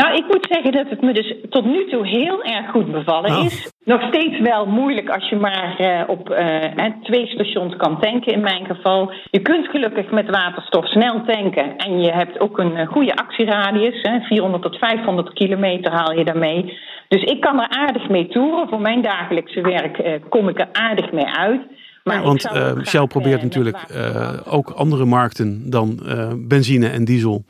Nou, 0.00 0.14
ik 0.14 0.26
moet 0.26 0.46
zeggen 0.50 0.72
dat 0.72 0.88
het 0.88 1.00
me 1.00 1.12
dus 1.12 1.34
tot 1.50 1.64
nu 1.64 1.88
toe 1.88 2.06
heel 2.06 2.42
erg 2.42 2.70
goed 2.70 2.92
bevallen 2.92 3.30
oh. 3.30 3.44
is. 3.44 3.72
Nog 3.84 4.02
steeds 4.08 4.38
wel 4.38 4.66
moeilijk 4.66 5.08
als 5.08 5.28
je 5.28 5.36
maar 5.36 5.76
uh, 5.80 6.02
op 6.06 6.30
uh, 6.30 6.84
twee 7.02 7.26
stations 7.26 7.76
kan 7.76 8.00
tanken 8.00 8.32
in 8.32 8.40
mijn 8.40 8.66
geval. 8.66 9.12
Je 9.30 9.40
kunt 9.40 9.66
gelukkig 9.66 10.10
met 10.10 10.30
waterstof 10.30 10.86
snel 10.86 11.24
tanken 11.24 11.76
en 11.76 12.00
je 12.00 12.12
hebt 12.12 12.40
ook 12.40 12.58
een 12.58 12.76
uh, 12.76 12.86
goede 12.86 13.16
actieradius. 13.16 14.02
Hè, 14.02 14.20
400 14.20 14.62
tot 14.62 14.78
500 14.78 15.32
kilometer 15.32 15.92
haal 15.92 16.12
je 16.12 16.24
daarmee. 16.24 16.78
Dus 17.08 17.22
ik 17.22 17.40
kan 17.40 17.60
er 17.60 17.68
aardig 17.68 18.08
mee 18.08 18.28
toeren. 18.28 18.68
Voor 18.68 18.80
mijn 18.80 19.02
dagelijkse 19.02 19.60
werk 19.60 20.20
kom 20.28 20.48
ik 20.48 20.60
er 20.60 20.68
aardig 20.72 21.12
mee 21.12 21.26
uit. 21.26 21.60
Maar 22.06 22.22
want 22.22 22.44
uh, 22.44 22.72
Shell 22.84 23.06
probeert 23.06 23.42
natuurlijk 23.42 23.78
uh, 23.90 24.32
ook 24.44 24.70
andere 24.70 25.04
markten 25.04 25.70
dan 25.70 26.00
uh, 26.02 26.32
benzine 26.36 26.88
en 26.88 27.04
diesel 27.04 27.44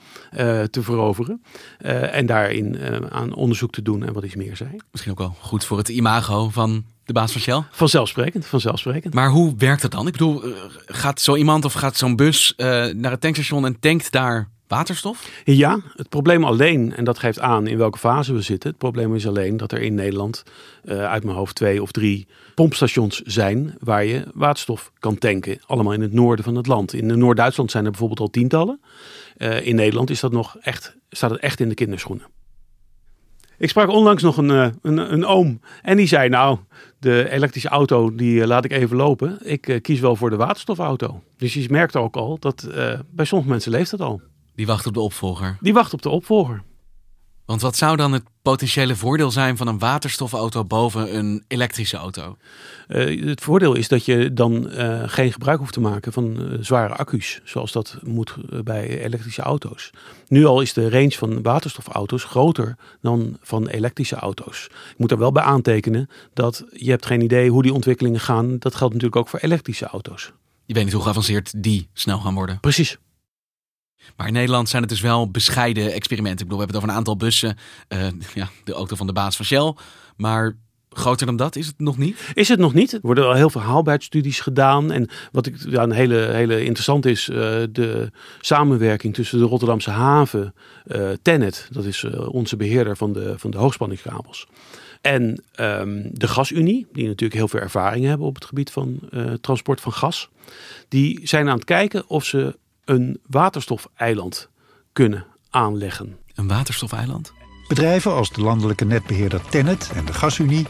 te 0.70 0.82
veroveren. 0.82 1.42
en 2.10 2.26
daarin 2.26 2.78
aan 3.10 3.34
onderzoek 3.34 3.72
te 3.72 3.82
doen 3.82 4.04
en 4.04 4.12
wat 4.12 4.25
iets 4.25 4.34
meer 4.34 4.56
zijn. 4.56 4.82
Misschien 4.90 5.12
ook 5.12 5.18
wel 5.18 5.36
goed 5.40 5.64
voor 5.64 5.78
het 5.78 5.88
imago 5.88 6.48
van 6.48 6.84
de 7.04 7.12
baas 7.12 7.32
van 7.32 7.40
Shell? 7.40 7.62
Vanzelfsprekend, 7.70 8.46
vanzelfsprekend. 8.46 9.14
Maar 9.14 9.30
hoe 9.30 9.54
werkt 9.58 9.82
dat 9.82 9.90
dan? 9.90 10.06
Ik 10.06 10.12
bedoel, 10.12 10.42
gaat 10.86 11.20
zo 11.20 11.36
iemand 11.36 11.64
of 11.64 11.72
gaat 11.72 11.96
zo'n 11.96 12.16
bus 12.16 12.54
naar 12.56 13.10
het 13.10 13.20
tankstation 13.20 13.64
en 13.64 13.80
tankt 13.80 14.12
daar 14.12 14.48
waterstof? 14.68 15.30
Ja, 15.44 15.80
het 15.96 16.08
probleem 16.08 16.44
alleen, 16.44 16.94
en 16.94 17.04
dat 17.04 17.18
geeft 17.18 17.40
aan 17.40 17.66
in 17.66 17.78
welke 17.78 17.99
fase 17.99 18.32
we 18.32 18.40
zitten. 18.40 18.70
Het 18.70 18.78
probleem 18.78 19.14
is 19.14 19.26
alleen 19.26 19.56
dat 19.56 19.73
er 19.73 19.82
in 19.82 19.94
Nederland 19.94 20.42
uit 20.85 21.25
mijn 21.25 21.37
hoofd 21.37 21.54
twee 21.54 21.82
of 21.82 21.90
drie 21.90 22.26
pompstations 22.54 23.20
zijn 23.20 23.75
waar 23.80 24.04
je 24.04 24.25
waterstof 24.35 24.92
kan 24.99 25.18
tanken. 25.18 25.61
Allemaal 25.66 25.92
in 25.92 26.00
het 26.00 26.12
noorden 26.12 26.44
van 26.44 26.54
het 26.54 26.66
land. 26.66 26.92
In 26.92 27.18
Noord-Duitsland 27.18 27.70
zijn 27.70 27.85
er 27.85 27.90
bijvoorbeeld 27.90 28.20
al 28.20 28.30
tientallen. 28.30 28.80
Uh, 29.38 29.66
in 29.66 29.75
Nederland 29.75 30.11
is 30.11 30.20
dat 30.20 30.32
nog 30.32 30.56
echt, 30.61 30.96
staat 31.11 31.30
het 31.30 31.40
echt 31.40 31.61
in 31.61 31.68
de 31.68 31.75
kinderschoenen. 31.75 32.26
Ik 33.58 33.68
sprak 33.68 33.88
onlangs 33.88 34.23
nog 34.23 34.37
een, 34.37 34.49
uh, 34.49 34.68
een, 34.82 35.12
een, 35.12 35.25
oom 35.25 35.61
en 35.82 35.96
die 35.96 36.06
zei 36.06 36.28
nou, 36.28 36.58
de 36.99 37.30
elektrische 37.30 37.68
auto 37.68 38.14
die 38.14 38.46
laat 38.46 38.64
ik 38.64 38.73
even 38.73 38.96
lopen. 38.96 39.38
Ik 39.42 39.78
kies 39.82 40.00
wel 40.00 40.16
voor 40.16 40.30
de 40.30 40.37
waterstofauto. 40.37 41.23
Dus 41.37 41.54
je 41.54 41.66
merkt 41.70 41.96
ook 41.96 42.16
al 42.16 42.38
dat 42.38 42.68
bij 43.11 43.25
sommige 43.25 43.50
mensen 43.50 43.70
leeft 43.70 43.90
het 43.90 44.00
al. 44.00 44.20
Die 44.56 44.66
wacht 44.66 44.86
op 44.86 44.94
de 44.94 45.00
opvolger. 45.00 45.56
Die 45.60 45.72
wacht 45.72 45.92
op 45.92 46.02
de 46.02 46.08
opvolger. 46.08 46.62
Want 47.46 47.60
wat 47.60 47.76
zou 47.76 47.96
dan 47.96 48.12
het 48.12 48.22
potentiële 48.42 48.96
voordeel 48.96 49.30
zijn 49.30 49.56
van 49.56 49.66
een 49.66 49.78
waterstofauto 49.78 50.64
boven 50.64 51.16
een 51.16 51.44
elektrische 51.48 51.96
auto? 51.96 52.36
Uh, 52.88 53.26
het 53.26 53.40
voordeel 53.40 53.75
is 53.75 53.88
dat 53.88 54.04
je 54.04 54.32
dan 54.32 54.68
uh, 54.70 55.02
geen 55.06 55.32
gebruik 55.32 55.58
hoeft 55.58 55.72
te 55.72 55.80
maken 55.80 56.12
van 56.12 56.40
uh, 56.40 56.58
zware 56.60 56.94
accu's, 56.94 57.40
zoals 57.44 57.72
dat 57.72 57.98
moet 58.02 58.34
bij 58.64 59.04
elektrische 59.04 59.42
auto's. 59.42 59.90
Nu 60.28 60.44
al 60.44 60.60
is 60.60 60.72
de 60.72 60.90
range 60.90 61.10
van 61.10 61.42
waterstofauto's 61.42 62.25
groter 62.25 62.76
dan 63.00 63.36
van 63.40 63.66
elektrische 63.66 64.16
auto's. 64.16 64.64
Ik 64.64 64.98
moet 64.98 65.10
er 65.10 65.18
wel 65.18 65.32
bij 65.32 65.42
aantekenen 65.42 66.10
dat 66.32 66.64
je 66.72 66.90
hebt 66.90 67.06
geen 67.06 67.20
idee 67.20 67.50
hoe 67.50 67.62
die 67.62 67.75
ontwikkelingen 67.75 68.20
gaan. 68.20 68.58
Dat 68.58 68.75
geldt 68.75 68.94
natuurlijk 68.94 69.20
ook 69.20 69.28
voor 69.28 69.40
elektrische 69.40 69.86
auto's. 69.86 70.32
Je 70.64 70.75
weet 70.75 70.84
niet 70.84 70.92
hoe 70.92 71.02
geavanceerd 71.02 71.62
die 71.62 71.88
snel 71.92 72.18
gaan 72.18 72.34
worden. 72.34 72.60
Precies. 72.60 72.98
Maar 74.17 74.26
in 74.26 74.33
Nederland 74.33 74.69
zijn 74.69 74.83
het 74.83 74.91
dus 74.91 75.00
wel 75.00 75.31
bescheiden 75.31 75.93
experimenten. 75.93 76.47
Ik 76.47 76.50
bedoel, 76.50 76.67
we 76.67 76.73
hebben 76.73 76.75
het 76.75 76.76
over 76.76 76.88
een 76.88 76.97
aantal 76.97 77.17
bussen. 77.17 77.57
Uh, 77.88 78.07
ja, 78.35 78.49
de 78.65 78.73
auto 78.73 78.97
van 78.97 79.07
de 79.07 79.12
baas 79.12 79.37
van 79.37 79.45
Shell. 79.45 79.75
Maar 80.17 80.57
groter 80.91 81.26
dan 81.26 81.37
dat 81.37 81.57
is 81.57 81.67
het 81.67 81.79
nog 81.79 81.99
niet? 81.99 82.31
Is 82.35 82.49
het 82.49 82.59
nog 82.59 82.75
niet. 82.75 82.93
Er 82.93 82.99
worden 83.03 83.26
al 83.26 83.35
heel 83.35 83.50
veel 83.50 83.61
haalbaarheidsstudies 83.61 84.41
gedaan. 84.41 84.93
En 84.93 85.09
wat 85.33 85.47
ik 85.47 85.57
ja, 85.69 85.83
een 85.83 85.93
hele, 85.93 86.17
hele 86.17 86.65
interessant 86.65 87.07
is, 87.07 87.29
uh, 87.29 87.37
de 87.71 88.11
samenwerking 88.41 89.15
tussen 89.15 89.38
de 89.38 89.45
Rotterdamse 89.45 89.91
haven, 89.91 90.55
uh, 90.87 91.11
Tennet, 91.23 91.69
dat 91.71 91.85
is 91.85 92.05
onze 92.29 92.57
beheerder 92.57 92.97
van 92.97 93.12
de, 93.12 93.35
van 93.37 93.50
de 93.50 93.59
hoogspanningskabels. 93.59 94.47
En 95.00 95.43
um, 95.61 96.09
de 96.12 96.29
Gasunie, 96.29 96.87
die 96.93 97.07
natuurlijk 97.07 97.35
heel 97.35 97.49
veel 97.49 97.61
ervaring 97.61 98.05
hebben 98.05 98.26
op 98.26 98.35
het 98.35 98.45
gebied 98.45 98.71
van 98.71 98.99
transport 99.41 99.81
van 99.81 99.93
gas. 99.93 100.29
Die 100.88 101.21
zijn 101.23 101.49
aan 101.49 101.57
het 101.57 101.65
kijken 101.65 102.09
of 102.09 102.25
ze 102.25 102.57
een 102.87 103.21
waterstofeiland 103.26 104.49
kunnen 104.93 105.26
aanleggen. 105.50 106.16
Een 106.35 106.49
waterstofeiland? 106.49 107.33
Bedrijven 107.69 108.12
als 108.12 108.31
de 108.31 108.40
landelijke 108.40 108.85
netbeheerder 108.85 109.40
Tennet 109.49 109.90
en 109.95 110.05
de 110.05 110.12
Gasunie 110.12 110.66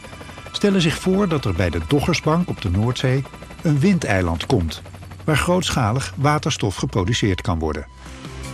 stellen 0.53 0.81
zich 0.81 0.95
voor 0.95 1.29
dat 1.29 1.45
er 1.45 1.55
bij 1.55 1.71
de 1.71 1.81
Doggersbank 1.89 2.49
op 2.49 2.61
de 2.61 2.71
Noordzee 2.71 3.25
een 3.63 3.79
windeiland 3.79 4.47
komt, 4.47 4.83
waar 5.25 5.37
grootschalig 5.37 6.15
waterstof 6.17 6.77
geproduceerd 6.77 7.41
kan 7.41 7.59
worden. 7.59 7.87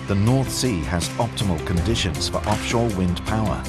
The 0.07 0.15
North 0.15 0.53
Sea 0.53 0.83
has 0.89 1.11
optimal 1.17 1.59
conditions 1.65 2.29
for 2.29 2.41
offshore 2.47 2.97
wind 2.97 3.25
power, 3.25 3.61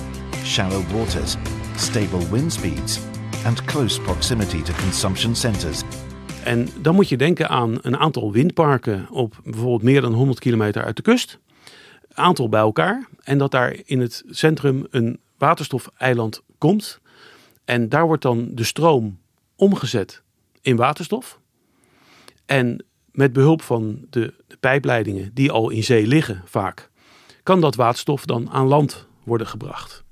shallow 0.44 0.92
waters, 0.92 1.36
stable 1.76 2.30
wind 2.30 2.54
speeds 2.54 3.00
and 3.46 3.64
close 3.64 4.02
proximity 4.02 4.62
to 4.62 4.74
consumption 4.74 5.36
centers 5.36 5.82
en 6.44 6.68
dan 6.82 6.96
moet 6.96 7.10
je 7.10 7.18
denken 7.18 7.50
aan 7.50 7.78
een 7.82 7.98
aantal 7.98 8.32
windparken 8.32 9.10
op 9.10 9.40
bijvoorbeeld 9.44 9.84
meer 9.84 10.02
dan 10.02 10.14
100 10.14 10.40
kilometer 10.40 10.84
uit 10.84 10.96
de 10.96 11.02
kust. 11.02 11.40
Aantal 12.14 12.50
bij 12.50 12.60
elkaar. 12.60 13.08
En 13.24 13.38
dat 13.38 13.52
daar 13.52 13.76
in 13.86 14.00
het 14.00 14.24
centrum 14.30 14.88
een 14.90 15.20
waterstofeiland 15.38 16.42
komt. 16.58 17.00
En 17.66 17.90
daar 17.90 18.06
wordt 18.06 18.22
dan 18.22 18.50
de 18.52 18.64
stroom 18.64 19.20
omgezet 19.56 20.22
in 20.62 20.76
waterstof. 20.76 21.40
En 22.46 22.86
met 23.12 23.34
behulp 23.34 23.62
van 23.62 24.06
de, 24.10 24.34
de 24.48 24.58
pijpleidingen 24.58 25.32
die 25.34 25.52
al 25.52 25.70
in 25.70 25.84
zee 25.84 26.08
liggen 26.08 26.42
vaak, 26.46 26.90
kan 27.44 27.62
dat 27.62 27.76
waterstof 27.76 28.26
dan 28.26 28.50
aan 28.50 28.68
land 28.68 29.08
worden 29.24 29.48
gebracht. 29.48 30.03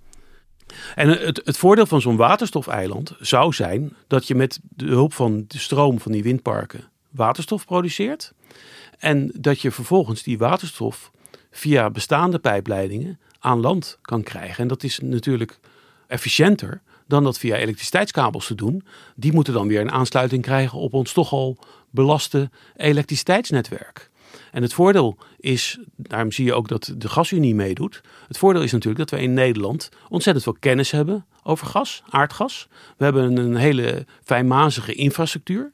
En 0.95 1.09
het, 1.09 1.41
het 1.43 1.57
voordeel 1.57 1.85
van 1.85 2.01
zo'n 2.01 2.15
waterstofeiland 2.15 3.15
zou 3.19 3.53
zijn 3.53 3.95
dat 4.07 4.27
je 4.27 4.35
met 4.35 4.59
de 4.61 4.85
hulp 4.85 5.13
van 5.13 5.45
de 5.47 5.59
stroom 5.59 5.99
van 5.99 6.11
die 6.11 6.23
windparken 6.23 6.89
waterstof 7.11 7.65
produceert. 7.65 8.33
En 8.97 9.31
dat 9.35 9.61
je 9.61 9.71
vervolgens 9.71 10.23
die 10.23 10.37
waterstof 10.37 11.11
via 11.51 11.89
bestaande 11.89 12.39
pijpleidingen 12.39 13.19
aan 13.39 13.59
land 13.59 13.97
kan 14.01 14.23
krijgen. 14.23 14.57
En 14.57 14.67
dat 14.67 14.83
is 14.83 14.99
natuurlijk 14.99 15.59
efficiënter 16.07 16.81
dan 17.07 17.23
dat 17.23 17.37
via 17.37 17.55
elektriciteitskabels 17.55 18.47
te 18.47 18.55
doen. 18.55 18.83
Die 19.15 19.33
moeten 19.33 19.53
dan 19.53 19.67
weer 19.67 19.81
een 19.81 19.91
aansluiting 19.91 20.41
krijgen 20.41 20.79
op 20.79 20.93
ons 20.93 21.13
toch 21.13 21.31
al 21.31 21.57
belaste 21.89 22.49
elektriciteitsnetwerk. 22.75 24.10
En 24.51 24.61
het 24.61 24.73
voordeel 24.73 25.17
is, 25.37 25.79
daarom 25.95 26.31
zie 26.31 26.45
je 26.45 26.53
ook 26.53 26.67
dat 26.67 26.93
de 26.97 27.09
gasunie 27.09 27.55
meedoet. 27.55 28.01
Het 28.27 28.37
voordeel 28.37 28.61
is 28.61 28.71
natuurlijk 28.71 29.09
dat 29.09 29.19
we 29.19 29.25
in 29.25 29.33
Nederland 29.33 29.89
ontzettend 30.09 30.43
veel 30.43 30.57
kennis 30.59 30.91
hebben 30.91 31.25
over 31.43 31.67
gas, 31.67 32.03
aardgas. 32.09 32.67
We 32.97 33.03
hebben 33.03 33.37
een 33.37 33.55
hele 33.55 34.05
fijnmazige 34.23 34.93
infrastructuur. 34.93 35.69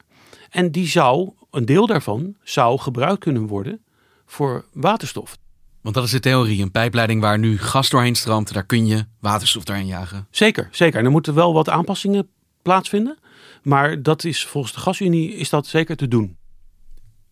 En 0.50 0.70
die 0.70 0.86
zou, 0.86 1.30
een 1.50 1.64
deel 1.64 1.86
daarvan, 1.86 2.34
zou 2.42 2.78
gebruikt 2.78 3.20
kunnen 3.20 3.46
worden 3.46 3.80
voor 4.26 4.64
waterstof. 4.72 5.36
Want 5.80 5.94
dat 5.94 6.04
is 6.04 6.10
de 6.10 6.20
theorie. 6.20 6.62
Een 6.62 6.70
pijpleiding 6.70 7.20
waar 7.20 7.38
nu 7.38 7.58
gas 7.58 7.90
doorheen 7.90 8.14
stroomt, 8.14 8.52
daar 8.52 8.66
kun 8.66 8.86
je 8.86 9.04
waterstof 9.20 9.64
doorheen 9.64 9.86
jagen. 9.86 10.26
Zeker, 10.30 10.68
zeker. 10.70 10.98
En 10.98 11.04
er 11.04 11.10
moeten 11.10 11.34
wel 11.34 11.52
wat 11.52 11.68
aanpassingen 11.68 12.28
plaatsvinden. 12.62 13.18
Maar 13.62 14.02
dat 14.02 14.24
is 14.24 14.46
volgens 14.46 14.72
de 14.72 14.80
gasunie 14.80 15.34
is 15.34 15.48
dat 15.48 15.66
zeker 15.66 15.96
te 15.96 16.08
doen. 16.08 16.37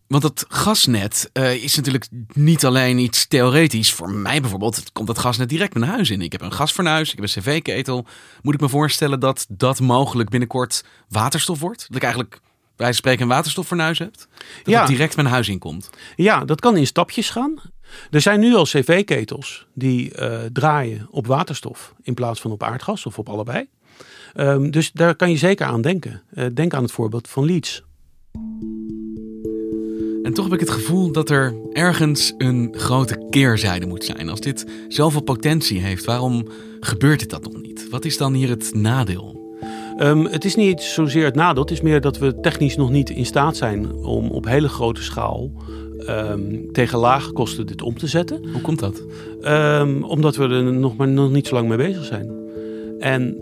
Want 0.07 0.23
het 0.23 0.45
gasnet 0.47 1.29
uh, 1.33 1.63
is 1.63 1.75
natuurlijk 1.75 2.07
niet 2.33 2.65
alleen 2.65 2.97
iets 2.97 3.27
theoretisch. 3.27 3.93
Voor 3.93 4.09
mij 4.09 4.41
bijvoorbeeld 4.41 4.91
komt 4.91 5.07
dat 5.07 5.17
gasnet 5.17 5.49
direct 5.49 5.73
mijn 5.73 5.91
huis 5.91 6.09
in. 6.09 6.21
Ik 6.21 6.31
heb 6.31 6.41
een 6.41 6.53
gasfornuis, 6.53 7.13
ik 7.13 7.19
heb 7.19 7.23
een 7.23 7.41
cv-ketel. 7.41 8.05
Moet 8.41 8.53
ik 8.53 8.59
me 8.59 8.69
voorstellen 8.69 9.19
dat 9.19 9.45
dat 9.49 9.79
mogelijk 9.79 10.29
binnenkort 10.29 10.83
waterstof 11.09 11.59
wordt? 11.59 11.85
Dat 11.87 11.95
ik 11.95 12.03
eigenlijk 12.03 12.39
bij 12.75 12.93
spreken 12.93 13.21
een 13.21 13.27
waterstoffornuis 13.27 13.99
heb? 13.99 14.15
Dat 14.15 14.27
ja. 14.63 14.79
het 14.79 14.87
direct 14.87 15.15
mijn 15.15 15.27
huis 15.27 15.47
in 15.49 15.59
komt? 15.59 15.89
Ja, 16.15 16.45
dat 16.45 16.59
kan 16.59 16.77
in 16.77 16.87
stapjes 16.87 17.29
gaan. 17.29 17.61
Er 18.11 18.21
zijn 18.21 18.39
nu 18.39 18.55
al 18.55 18.63
cv-ketels 18.63 19.67
die 19.73 20.19
uh, 20.19 20.39
draaien 20.53 21.07
op 21.09 21.27
waterstof 21.27 21.93
in 22.01 22.13
plaats 22.13 22.41
van 22.41 22.51
op 22.51 22.63
aardgas 22.63 23.05
of 23.05 23.19
op 23.19 23.29
allebei. 23.29 23.67
Um, 24.35 24.71
dus 24.71 24.91
daar 24.91 25.15
kan 25.15 25.29
je 25.29 25.37
zeker 25.37 25.65
aan 25.65 25.81
denken. 25.81 26.21
Uh, 26.33 26.45
denk 26.53 26.73
aan 26.73 26.83
het 26.83 26.91
voorbeeld 26.91 27.27
van 27.27 27.45
Leeds. 27.45 27.83
En 30.27 30.33
toch 30.33 30.45
heb 30.45 30.53
ik 30.53 30.59
het 30.59 30.69
gevoel 30.69 31.11
dat 31.11 31.29
er 31.29 31.55
ergens 31.73 32.33
een 32.37 32.73
grote 32.77 33.25
keerzijde 33.29 33.85
moet 33.85 34.03
zijn. 34.03 34.29
Als 34.29 34.39
dit 34.39 34.65
zoveel 34.87 35.21
potentie 35.21 35.79
heeft, 35.79 36.05
waarom 36.05 36.47
gebeurt 36.79 37.19
dit 37.19 37.29
dat 37.29 37.43
nog 37.43 37.61
niet? 37.61 37.89
Wat 37.89 38.05
is 38.05 38.17
dan 38.17 38.33
hier 38.33 38.49
het 38.49 38.73
nadeel? 38.73 39.55
Um, 39.99 40.25
het 40.25 40.45
is 40.45 40.55
niet 40.55 40.81
zozeer 40.81 41.25
het 41.25 41.35
nadeel, 41.35 41.61
het 41.61 41.71
is 41.71 41.81
meer 41.81 42.01
dat 42.01 42.17
we 42.17 42.39
technisch 42.39 42.75
nog 42.75 42.89
niet 42.89 43.09
in 43.09 43.25
staat 43.25 43.57
zijn 43.57 43.93
om 43.93 44.29
op 44.29 44.45
hele 44.45 44.69
grote 44.69 45.03
schaal 45.03 45.51
um, 46.09 46.71
tegen 46.71 46.99
lage 46.99 47.31
kosten 47.31 47.67
dit 47.67 47.81
om 47.81 47.97
te 47.97 48.07
zetten. 48.07 48.49
Hoe 48.51 48.61
komt 48.61 48.79
dat? 48.79 49.03
Um, 49.41 50.03
omdat 50.03 50.35
we 50.35 50.43
er 50.43 50.73
nog, 50.73 50.95
maar 50.95 51.07
nog 51.07 51.31
niet 51.31 51.47
zo 51.47 51.55
lang 51.55 51.67
mee 51.67 51.77
bezig 51.77 52.05
zijn. 52.05 52.31
En 52.99 53.37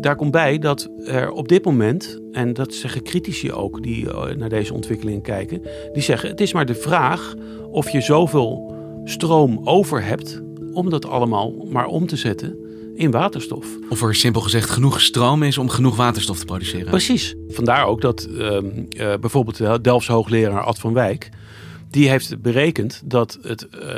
daar 0.00 0.16
komt 0.16 0.30
bij 0.30 0.58
dat 0.58 0.88
er 1.04 1.30
op 1.30 1.48
dit 1.48 1.64
moment, 1.64 2.20
en 2.32 2.52
dat 2.52 2.74
zeggen 2.74 3.02
critici 3.02 3.52
ook 3.52 3.82
die 3.82 4.10
eh, 4.10 4.36
naar 4.36 4.48
deze 4.48 4.74
ontwikkeling 4.74 5.22
kijken, 5.22 5.62
die 5.92 6.02
zeggen 6.02 6.28
het 6.28 6.40
is 6.40 6.52
maar 6.52 6.66
de 6.66 6.74
vraag 6.74 7.34
of 7.70 7.90
je 7.90 8.00
zoveel 8.00 8.74
stroom 9.04 9.60
over 9.64 10.04
hebt 10.04 10.42
om 10.72 10.90
dat 10.90 11.06
allemaal 11.06 11.52
maar 11.70 11.86
om 11.86 12.06
te 12.06 12.16
zetten 12.16 12.56
in 12.94 13.10
waterstof. 13.10 13.66
Of 13.88 14.02
er 14.02 14.14
simpel 14.14 14.40
gezegd 14.40 14.70
genoeg 14.70 15.00
stroom 15.00 15.42
is 15.42 15.58
om 15.58 15.68
genoeg 15.68 15.96
waterstof 15.96 16.38
te 16.38 16.44
produceren. 16.44 16.86
Precies. 16.86 17.34
Vandaar 17.48 17.86
ook 17.86 18.00
dat 18.00 18.28
uh, 18.30 18.38
uh, 18.38 18.60
bijvoorbeeld 19.20 19.56
de 19.56 19.78
Delfts 19.80 20.08
hoogleraar 20.08 20.60
Ad 20.62 20.78
van 20.78 20.92
Wijk, 20.92 21.28
die 21.90 22.08
heeft 22.08 22.42
berekend 22.42 23.02
dat 23.04 23.38
het 23.42 23.68
uh, 23.82 23.90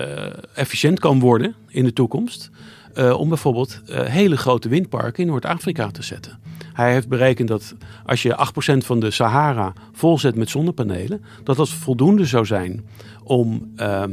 efficiënt 0.54 1.00
kan 1.00 1.20
worden 1.20 1.54
in 1.68 1.84
de 1.84 1.92
toekomst 1.92 2.50
uh, 2.98 3.20
om 3.20 3.28
bijvoorbeeld 3.28 3.80
uh, 3.90 4.00
hele 4.00 4.36
grote 4.36 4.68
windparken 4.68 5.22
in 5.22 5.28
Noord-Afrika 5.28 5.90
te 5.90 6.02
zetten. 6.02 6.38
Hij 6.72 6.92
heeft 6.92 7.08
berekend 7.08 7.48
dat 7.48 7.74
als 8.06 8.22
je 8.22 8.38
8% 8.74 8.76
van 8.84 9.00
de 9.00 9.10
Sahara 9.10 9.72
volzet 9.92 10.34
met 10.36 10.50
zonnepanelen, 10.50 11.24
dat 11.44 11.56
dat 11.56 11.68
voldoende 11.68 12.26
zou 12.26 12.46
zijn 12.46 12.84
om 13.22 13.72
uh, 13.76 14.04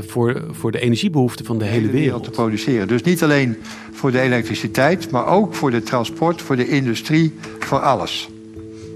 voor, 0.00 0.42
voor 0.50 0.72
de 0.72 0.80
energiebehoeften 0.80 1.44
van 1.44 1.58
de, 1.58 1.64
de 1.64 1.70
hele, 1.70 1.86
hele 1.86 1.98
wereld. 1.98 2.24
te 2.24 2.30
produceren. 2.30 2.88
Dus 2.88 3.02
niet 3.02 3.22
alleen 3.22 3.56
voor 3.92 4.10
de 4.10 4.20
elektriciteit, 4.20 5.10
maar 5.10 5.26
ook 5.26 5.54
voor 5.54 5.70
de 5.70 5.82
transport, 5.82 6.42
voor 6.42 6.56
de 6.56 6.68
industrie, 6.68 7.34
voor 7.58 7.80
alles. 7.80 8.28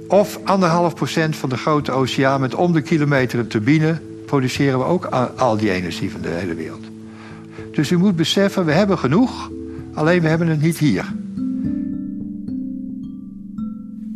Of 0.08 0.40
anderhalf 0.44 0.94
procent 0.94 1.36
van 1.36 1.48
de 1.48 1.56
grote 1.56 1.92
oceaan 1.92 2.40
met 2.40 2.54
om 2.54 2.72
de 2.72 2.82
kilometer 2.82 3.38
een 3.38 3.48
turbine 3.48 4.00
produceren 4.26 4.78
we 4.78 4.84
ook 4.84 5.04
al 5.36 5.56
die 5.56 5.70
energie 5.70 6.10
van 6.10 6.20
de 6.20 6.28
hele 6.28 6.54
wereld. 6.54 6.93
Dus 7.74 7.90
u 7.90 7.96
moet 7.96 8.16
beseffen, 8.16 8.64
we 8.64 8.72
hebben 8.72 8.98
genoeg, 8.98 9.50
alleen 9.94 10.20
we 10.20 10.28
hebben 10.28 10.48
het 10.48 10.60
niet 10.60 10.78
hier. 10.78 11.04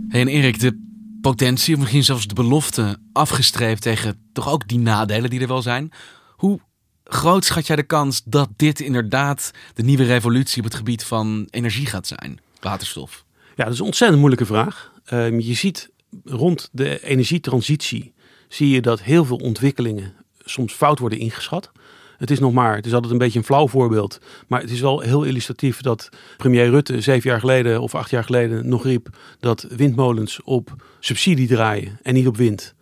Hey, 0.08 0.20
en 0.20 0.28
Erik, 0.28 0.60
de 0.60 0.86
potentie, 1.20 1.74
of 1.74 1.80
misschien 1.80 2.04
zelfs 2.04 2.26
de 2.26 2.34
belofte, 2.34 2.96
afgestreept 3.12 3.82
tegen 3.82 4.28
toch 4.32 4.48
ook 4.48 4.68
die 4.68 4.78
nadelen 4.78 5.30
die 5.30 5.40
er 5.40 5.46
wel 5.46 5.62
zijn. 5.62 5.92
Hoe 6.36 6.60
groot 7.04 7.44
schat 7.44 7.66
jij 7.66 7.76
de 7.76 7.82
kans 7.82 8.22
dat 8.24 8.48
dit 8.56 8.80
inderdaad 8.80 9.50
de 9.74 9.82
nieuwe 9.82 10.04
revolutie 10.04 10.58
op 10.58 10.64
het 10.64 10.74
gebied 10.74 11.04
van 11.04 11.46
energie 11.50 11.86
gaat 11.86 12.06
zijn? 12.06 12.40
Waterstof. 12.60 13.24
Ja, 13.56 13.64
dat 13.64 13.72
is 13.72 13.78
een 13.78 13.84
ontzettend 13.84 14.20
moeilijke 14.20 14.46
vraag. 14.46 14.92
Uh, 15.12 15.40
je 15.40 15.54
ziet 15.54 15.90
rond 16.24 16.68
de 16.72 17.04
energietransitie 17.04 18.12
zie 18.48 18.68
je 18.68 18.80
dat 18.80 19.02
heel 19.02 19.24
veel 19.24 19.36
ontwikkelingen 19.36 20.14
soms 20.44 20.72
fout 20.72 20.98
worden 20.98 21.18
ingeschat. 21.18 21.72
Het 22.18 22.30
is 22.30 22.38
nog 22.38 22.52
maar, 22.52 22.76
het 22.76 22.86
is 22.86 22.92
altijd 22.94 23.12
een 23.12 23.18
beetje 23.18 23.38
een 23.38 23.44
flauw 23.44 23.68
voorbeeld. 23.68 24.20
Maar 24.46 24.60
het 24.60 24.70
is 24.70 24.80
wel 24.80 25.00
heel 25.00 25.22
illustratief 25.22 25.80
dat 25.80 26.08
premier 26.36 26.70
Rutte 26.70 27.00
zeven 27.00 27.30
jaar 27.30 27.40
geleden 27.40 27.80
of 27.80 27.94
acht 27.94 28.10
jaar 28.10 28.24
geleden 28.24 28.68
nog 28.68 28.84
riep 28.84 29.08
dat 29.40 29.66
windmolens 29.76 30.42
op 30.42 30.74
subsidie 31.00 31.48
draaien 31.48 31.98
en 32.02 32.14
niet 32.14 32.26
op 32.26 32.36
wind. 32.36 32.74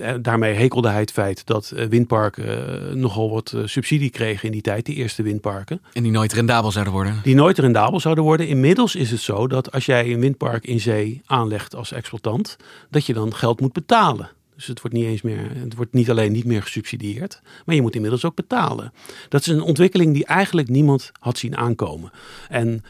Eh, 0.00 0.14
daarmee 0.20 0.54
hekelde 0.54 0.88
hij 0.88 1.00
het 1.00 1.12
feit 1.12 1.46
dat 1.46 1.70
eh, 1.70 1.86
windparken 1.86 2.44
eh, 2.46 2.94
nogal 2.94 3.30
wat 3.30 3.54
subsidie 3.64 4.10
kregen 4.10 4.46
in 4.46 4.52
die 4.52 4.60
tijd, 4.60 4.86
die 4.86 4.94
eerste 4.94 5.22
windparken. 5.22 5.80
En 5.92 6.02
die 6.02 6.12
nooit 6.12 6.32
rendabel 6.32 6.70
zouden 6.70 6.92
worden. 6.92 7.20
Die 7.22 7.34
nooit 7.34 7.58
rendabel 7.58 8.00
zouden 8.00 8.24
worden. 8.24 8.48
Inmiddels 8.48 8.94
is 8.94 9.10
het 9.10 9.20
zo 9.20 9.46
dat 9.46 9.72
als 9.72 9.86
jij 9.86 10.12
een 10.12 10.20
windpark 10.20 10.66
in 10.66 10.80
zee 10.80 11.22
aanlegt 11.26 11.74
als 11.74 11.92
exploitant, 11.92 12.56
dat 12.90 13.06
je 13.06 13.14
dan 13.14 13.34
geld 13.34 13.60
moet 13.60 13.72
betalen. 13.72 14.30
Dus 14.62 14.70
het 14.70 14.80
wordt 14.80 14.96
niet 14.96 15.06
eens 15.06 15.22
meer, 15.22 15.50
het 15.54 15.74
wordt 15.74 15.92
niet 15.92 16.10
alleen 16.10 16.32
niet 16.32 16.44
meer 16.44 16.62
gesubsidieerd, 16.62 17.40
maar 17.64 17.74
je 17.74 17.82
moet 17.82 17.94
inmiddels 17.94 18.24
ook 18.24 18.34
betalen. 18.34 18.92
Dat 19.28 19.40
is 19.40 19.46
een 19.46 19.60
ontwikkeling 19.62 20.14
die 20.14 20.24
eigenlijk 20.24 20.68
niemand 20.68 21.12
had 21.18 21.38
zien 21.38 21.56
aankomen. 21.56 22.10
En 22.48 22.82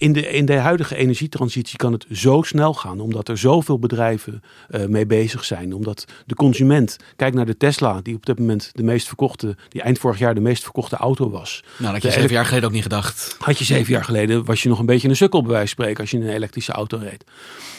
in 0.00 0.12
de, 0.12 0.28
in 0.28 0.44
de 0.44 0.56
huidige 0.56 0.96
energietransitie 0.96 1.76
kan 1.76 1.92
het 1.92 2.06
zo 2.12 2.42
snel 2.42 2.74
gaan, 2.74 3.00
omdat 3.00 3.28
er 3.28 3.38
zoveel 3.38 3.78
bedrijven 3.78 4.42
uh, 4.70 4.84
mee 4.84 5.06
bezig 5.06 5.44
zijn. 5.44 5.74
Omdat 5.74 6.04
de 6.26 6.34
consument, 6.34 6.96
kijk 7.16 7.34
naar 7.34 7.46
de 7.46 7.56
Tesla, 7.56 8.00
die 8.00 8.14
op 8.14 8.26
dit 8.26 8.38
moment 8.38 8.70
de 8.72 8.82
meest 8.82 9.06
verkochte, 9.06 9.56
die 9.68 9.82
eind 9.82 9.98
vorig 9.98 10.18
jaar 10.18 10.34
de 10.34 10.40
meest 10.40 10.62
verkochte 10.62 10.96
auto 10.96 11.30
was. 11.30 11.64
Nou, 11.64 11.92
dat 11.92 12.02
had 12.02 12.12
je 12.12 12.20
zeven 12.20 12.34
jaar 12.34 12.44
geleden 12.44 12.68
ook 12.68 12.74
niet 12.74 12.82
gedacht. 12.82 13.36
Had 13.38 13.58
je 13.58 13.64
zeven 13.64 13.92
jaar 13.92 14.04
geleden, 14.04 14.44
was 14.44 14.62
je 14.62 14.68
nog 14.68 14.78
een 14.78 14.86
beetje 14.86 15.08
een 15.08 15.16
sukkel 15.16 15.42
bij 15.42 15.50
wijze 15.50 15.74
van 15.74 15.84
spreken 15.84 16.00
als 16.00 16.10
je 16.10 16.16
in 16.16 16.22
een 16.22 16.34
elektrische 16.34 16.72
auto 16.72 16.96
reed. 16.96 17.24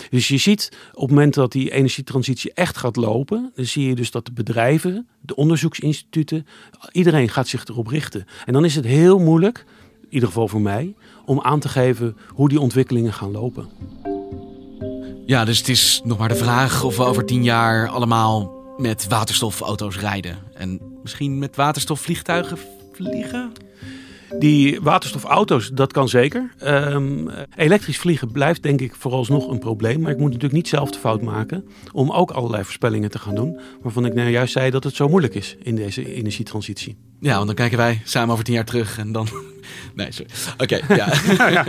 Dus 0.09 0.27
je 0.27 0.37
ziet 0.37 0.69
op 0.93 1.01
het 1.01 1.09
moment 1.09 1.33
dat 1.33 1.51
die 1.51 1.71
energietransitie 1.71 2.53
echt 2.53 2.77
gaat 2.77 2.95
lopen, 2.95 3.51
dan 3.55 3.65
zie 3.65 3.87
je 3.87 3.95
dus 3.95 4.11
dat 4.11 4.25
de 4.25 4.31
bedrijven, 4.31 5.07
de 5.21 5.35
onderzoeksinstituten, 5.35 6.47
iedereen 6.91 7.29
gaat 7.29 7.47
zich 7.47 7.65
erop 7.65 7.87
richten. 7.87 8.25
En 8.45 8.53
dan 8.53 8.65
is 8.65 8.75
het 8.75 8.85
heel 8.85 9.19
moeilijk 9.19 9.65
ieder 10.13 10.27
geval 10.27 10.47
voor 10.47 10.61
mij, 10.61 10.95
om 11.25 11.41
aan 11.41 11.59
te 11.59 11.69
geven 11.69 12.17
hoe 12.27 12.49
die 12.49 12.59
ontwikkelingen 12.59 13.13
gaan 13.13 13.31
lopen. 13.31 13.69
Ja, 15.25 15.45
dus 15.45 15.57
het 15.57 15.69
is 15.69 16.01
nog 16.03 16.17
maar 16.17 16.29
de 16.29 16.35
vraag 16.35 16.83
of 16.83 16.97
we 16.97 17.03
over 17.03 17.25
tien 17.25 17.43
jaar 17.43 17.87
allemaal 17.87 18.51
met 18.77 19.07
waterstofauto's 19.07 19.99
rijden. 19.99 20.37
En 20.53 20.79
misschien 21.01 21.39
met 21.39 21.55
waterstofvliegtuigen 21.55 22.57
vliegen? 22.91 23.51
Die 24.39 24.81
waterstofauto's, 24.81 25.69
dat 25.73 25.93
kan 25.93 26.09
zeker. 26.09 26.51
Um, 26.63 27.29
elektrisch 27.55 27.97
vliegen 27.97 28.31
blijft 28.31 28.63
denk 28.63 28.81
ik 28.81 28.95
vooralsnog 28.95 29.47
een 29.47 29.59
probleem. 29.59 30.01
Maar 30.01 30.11
ik 30.11 30.17
moet 30.17 30.25
natuurlijk 30.25 30.53
niet 30.53 30.67
zelf 30.67 30.91
de 30.91 30.99
fout 30.99 31.21
maken 31.21 31.65
om 31.91 32.11
ook 32.11 32.31
allerlei 32.31 32.63
voorspellingen 32.63 33.11
te 33.11 33.19
gaan 33.19 33.35
doen. 33.35 33.59
Waarvan 33.81 34.05
ik 34.05 34.13
nou 34.13 34.29
juist 34.29 34.53
zei 34.53 34.69
dat 34.69 34.83
het 34.83 34.95
zo 34.95 35.07
moeilijk 35.07 35.35
is 35.35 35.55
in 35.63 35.75
deze 35.75 36.13
energietransitie. 36.13 36.97
Ja, 37.19 37.33
want 37.33 37.45
dan 37.45 37.55
kijken 37.55 37.77
wij 37.77 38.01
samen 38.03 38.31
over 38.31 38.43
tien 38.43 38.53
jaar 38.53 38.65
terug 38.65 38.97
en 38.97 39.11
dan... 39.11 39.27
Nee, 39.95 40.11
sorry. 40.11 40.31
Oké, 40.57 40.79
ja. 40.95 41.07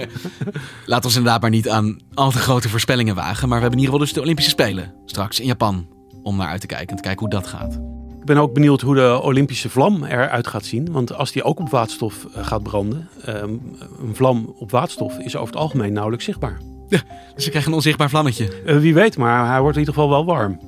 Laat 0.87 1.05
ons 1.05 1.17
inderdaad 1.17 1.41
maar 1.41 1.51
niet 1.51 1.69
aan 1.69 1.99
al 2.15 2.31
te 2.31 2.39
grote 2.39 2.69
voorspellingen 2.69 3.15
wagen. 3.15 3.49
Maar 3.49 3.57
we 3.57 3.63
hebben 3.63 3.81
in 3.81 3.85
ieder 3.85 3.85
geval 3.85 3.99
dus 3.99 4.13
de 4.13 4.21
Olympische 4.21 4.51
Spelen 4.51 4.95
straks 5.07 5.41
in 5.41 5.47
Japan. 5.47 5.87
Om 6.23 6.37
naar 6.37 6.49
uit 6.49 6.61
te 6.61 6.67
kijken 6.67 6.89
en 6.89 6.97
te 6.97 7.03
kijken 7.03 7.21
hoe 7.21 7.31
dat 7.31 7.47
gaat. 7.47 8.02
Ik 8.23 8.29
ben 8.29 8.37
ook 8.37 8.53
benieuwd 8.53 8.81
hoe 8.81 8.95
de 8.95 9.21
Olympische 9.23 9.71
vlam 9.71 10.05
eruit 10.05 10.47
gaat 10.47 10.65
zien. 10.65 10.93
Want 10.93 11.15
als 11.15 11.33
die 11.33 11.43
ook 11.43 11.61
op 11.61 11.71
waterstof 11.71 12.27
eh, 12.35 12.47
gaat 12.47 12.63
branden, 12.63 13.09
um, 13.29 13.61
een 14.03 14.15
vlam 14.15 14.55
op 14.59 14.71
waterstof 14.71 15.19
is 15.19 15.37
over 15.37 15.55
het 15.55 15.63
algemeen 15.63 15.93
nauwelijks 15.93 16.25
zichtbaar. 16.25 16.61
Ja, 16.89 17.01
dus 17.35 17.45
je 17.45 17.51
krijgt 17.51 17.69
een 17.69 17.75
onzichtbaar 17.75 18.11
vlammetje. 18.11 18.63
Uh, 18.67 18.79
wie 18.79 18.95
weet, 18.95 19.17
maar 19.17 19.47
hij 19.47 19.61
wordt 19.61 19.77
in 19.77 19.81
ieder 19.81 19.95
geval 19.95 20.11
wel 20.11 20.25
warm. 20.25 20.61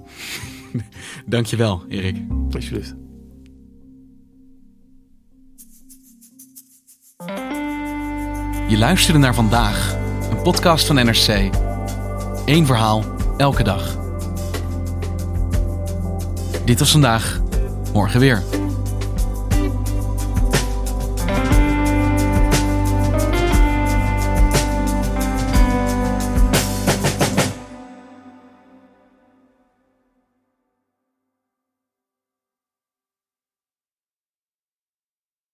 Dankjewel, 1.26 1.82
Erik. 1.88 2.16
Alsjeblieft. 2.50 2.94
Je 8.68 8.78
luisterde 8.78 9.18
naar 9.18 9.34
vandaag, 9.34 9.96
een 10.30 10.42
podcast 10.42 10.86
van 10.86 10.96
NRC. 10.96 11.50
Eén 12.44 12.66
verhaal, 12.66 13.04
elke 13.36 13.62
dag. 13.62 14.02
Dit 16.64 16.78
was 16.78 16.90
vandaag, 16.90 17.42
Morgen 17.94 18.20
weer. 18.20 18.63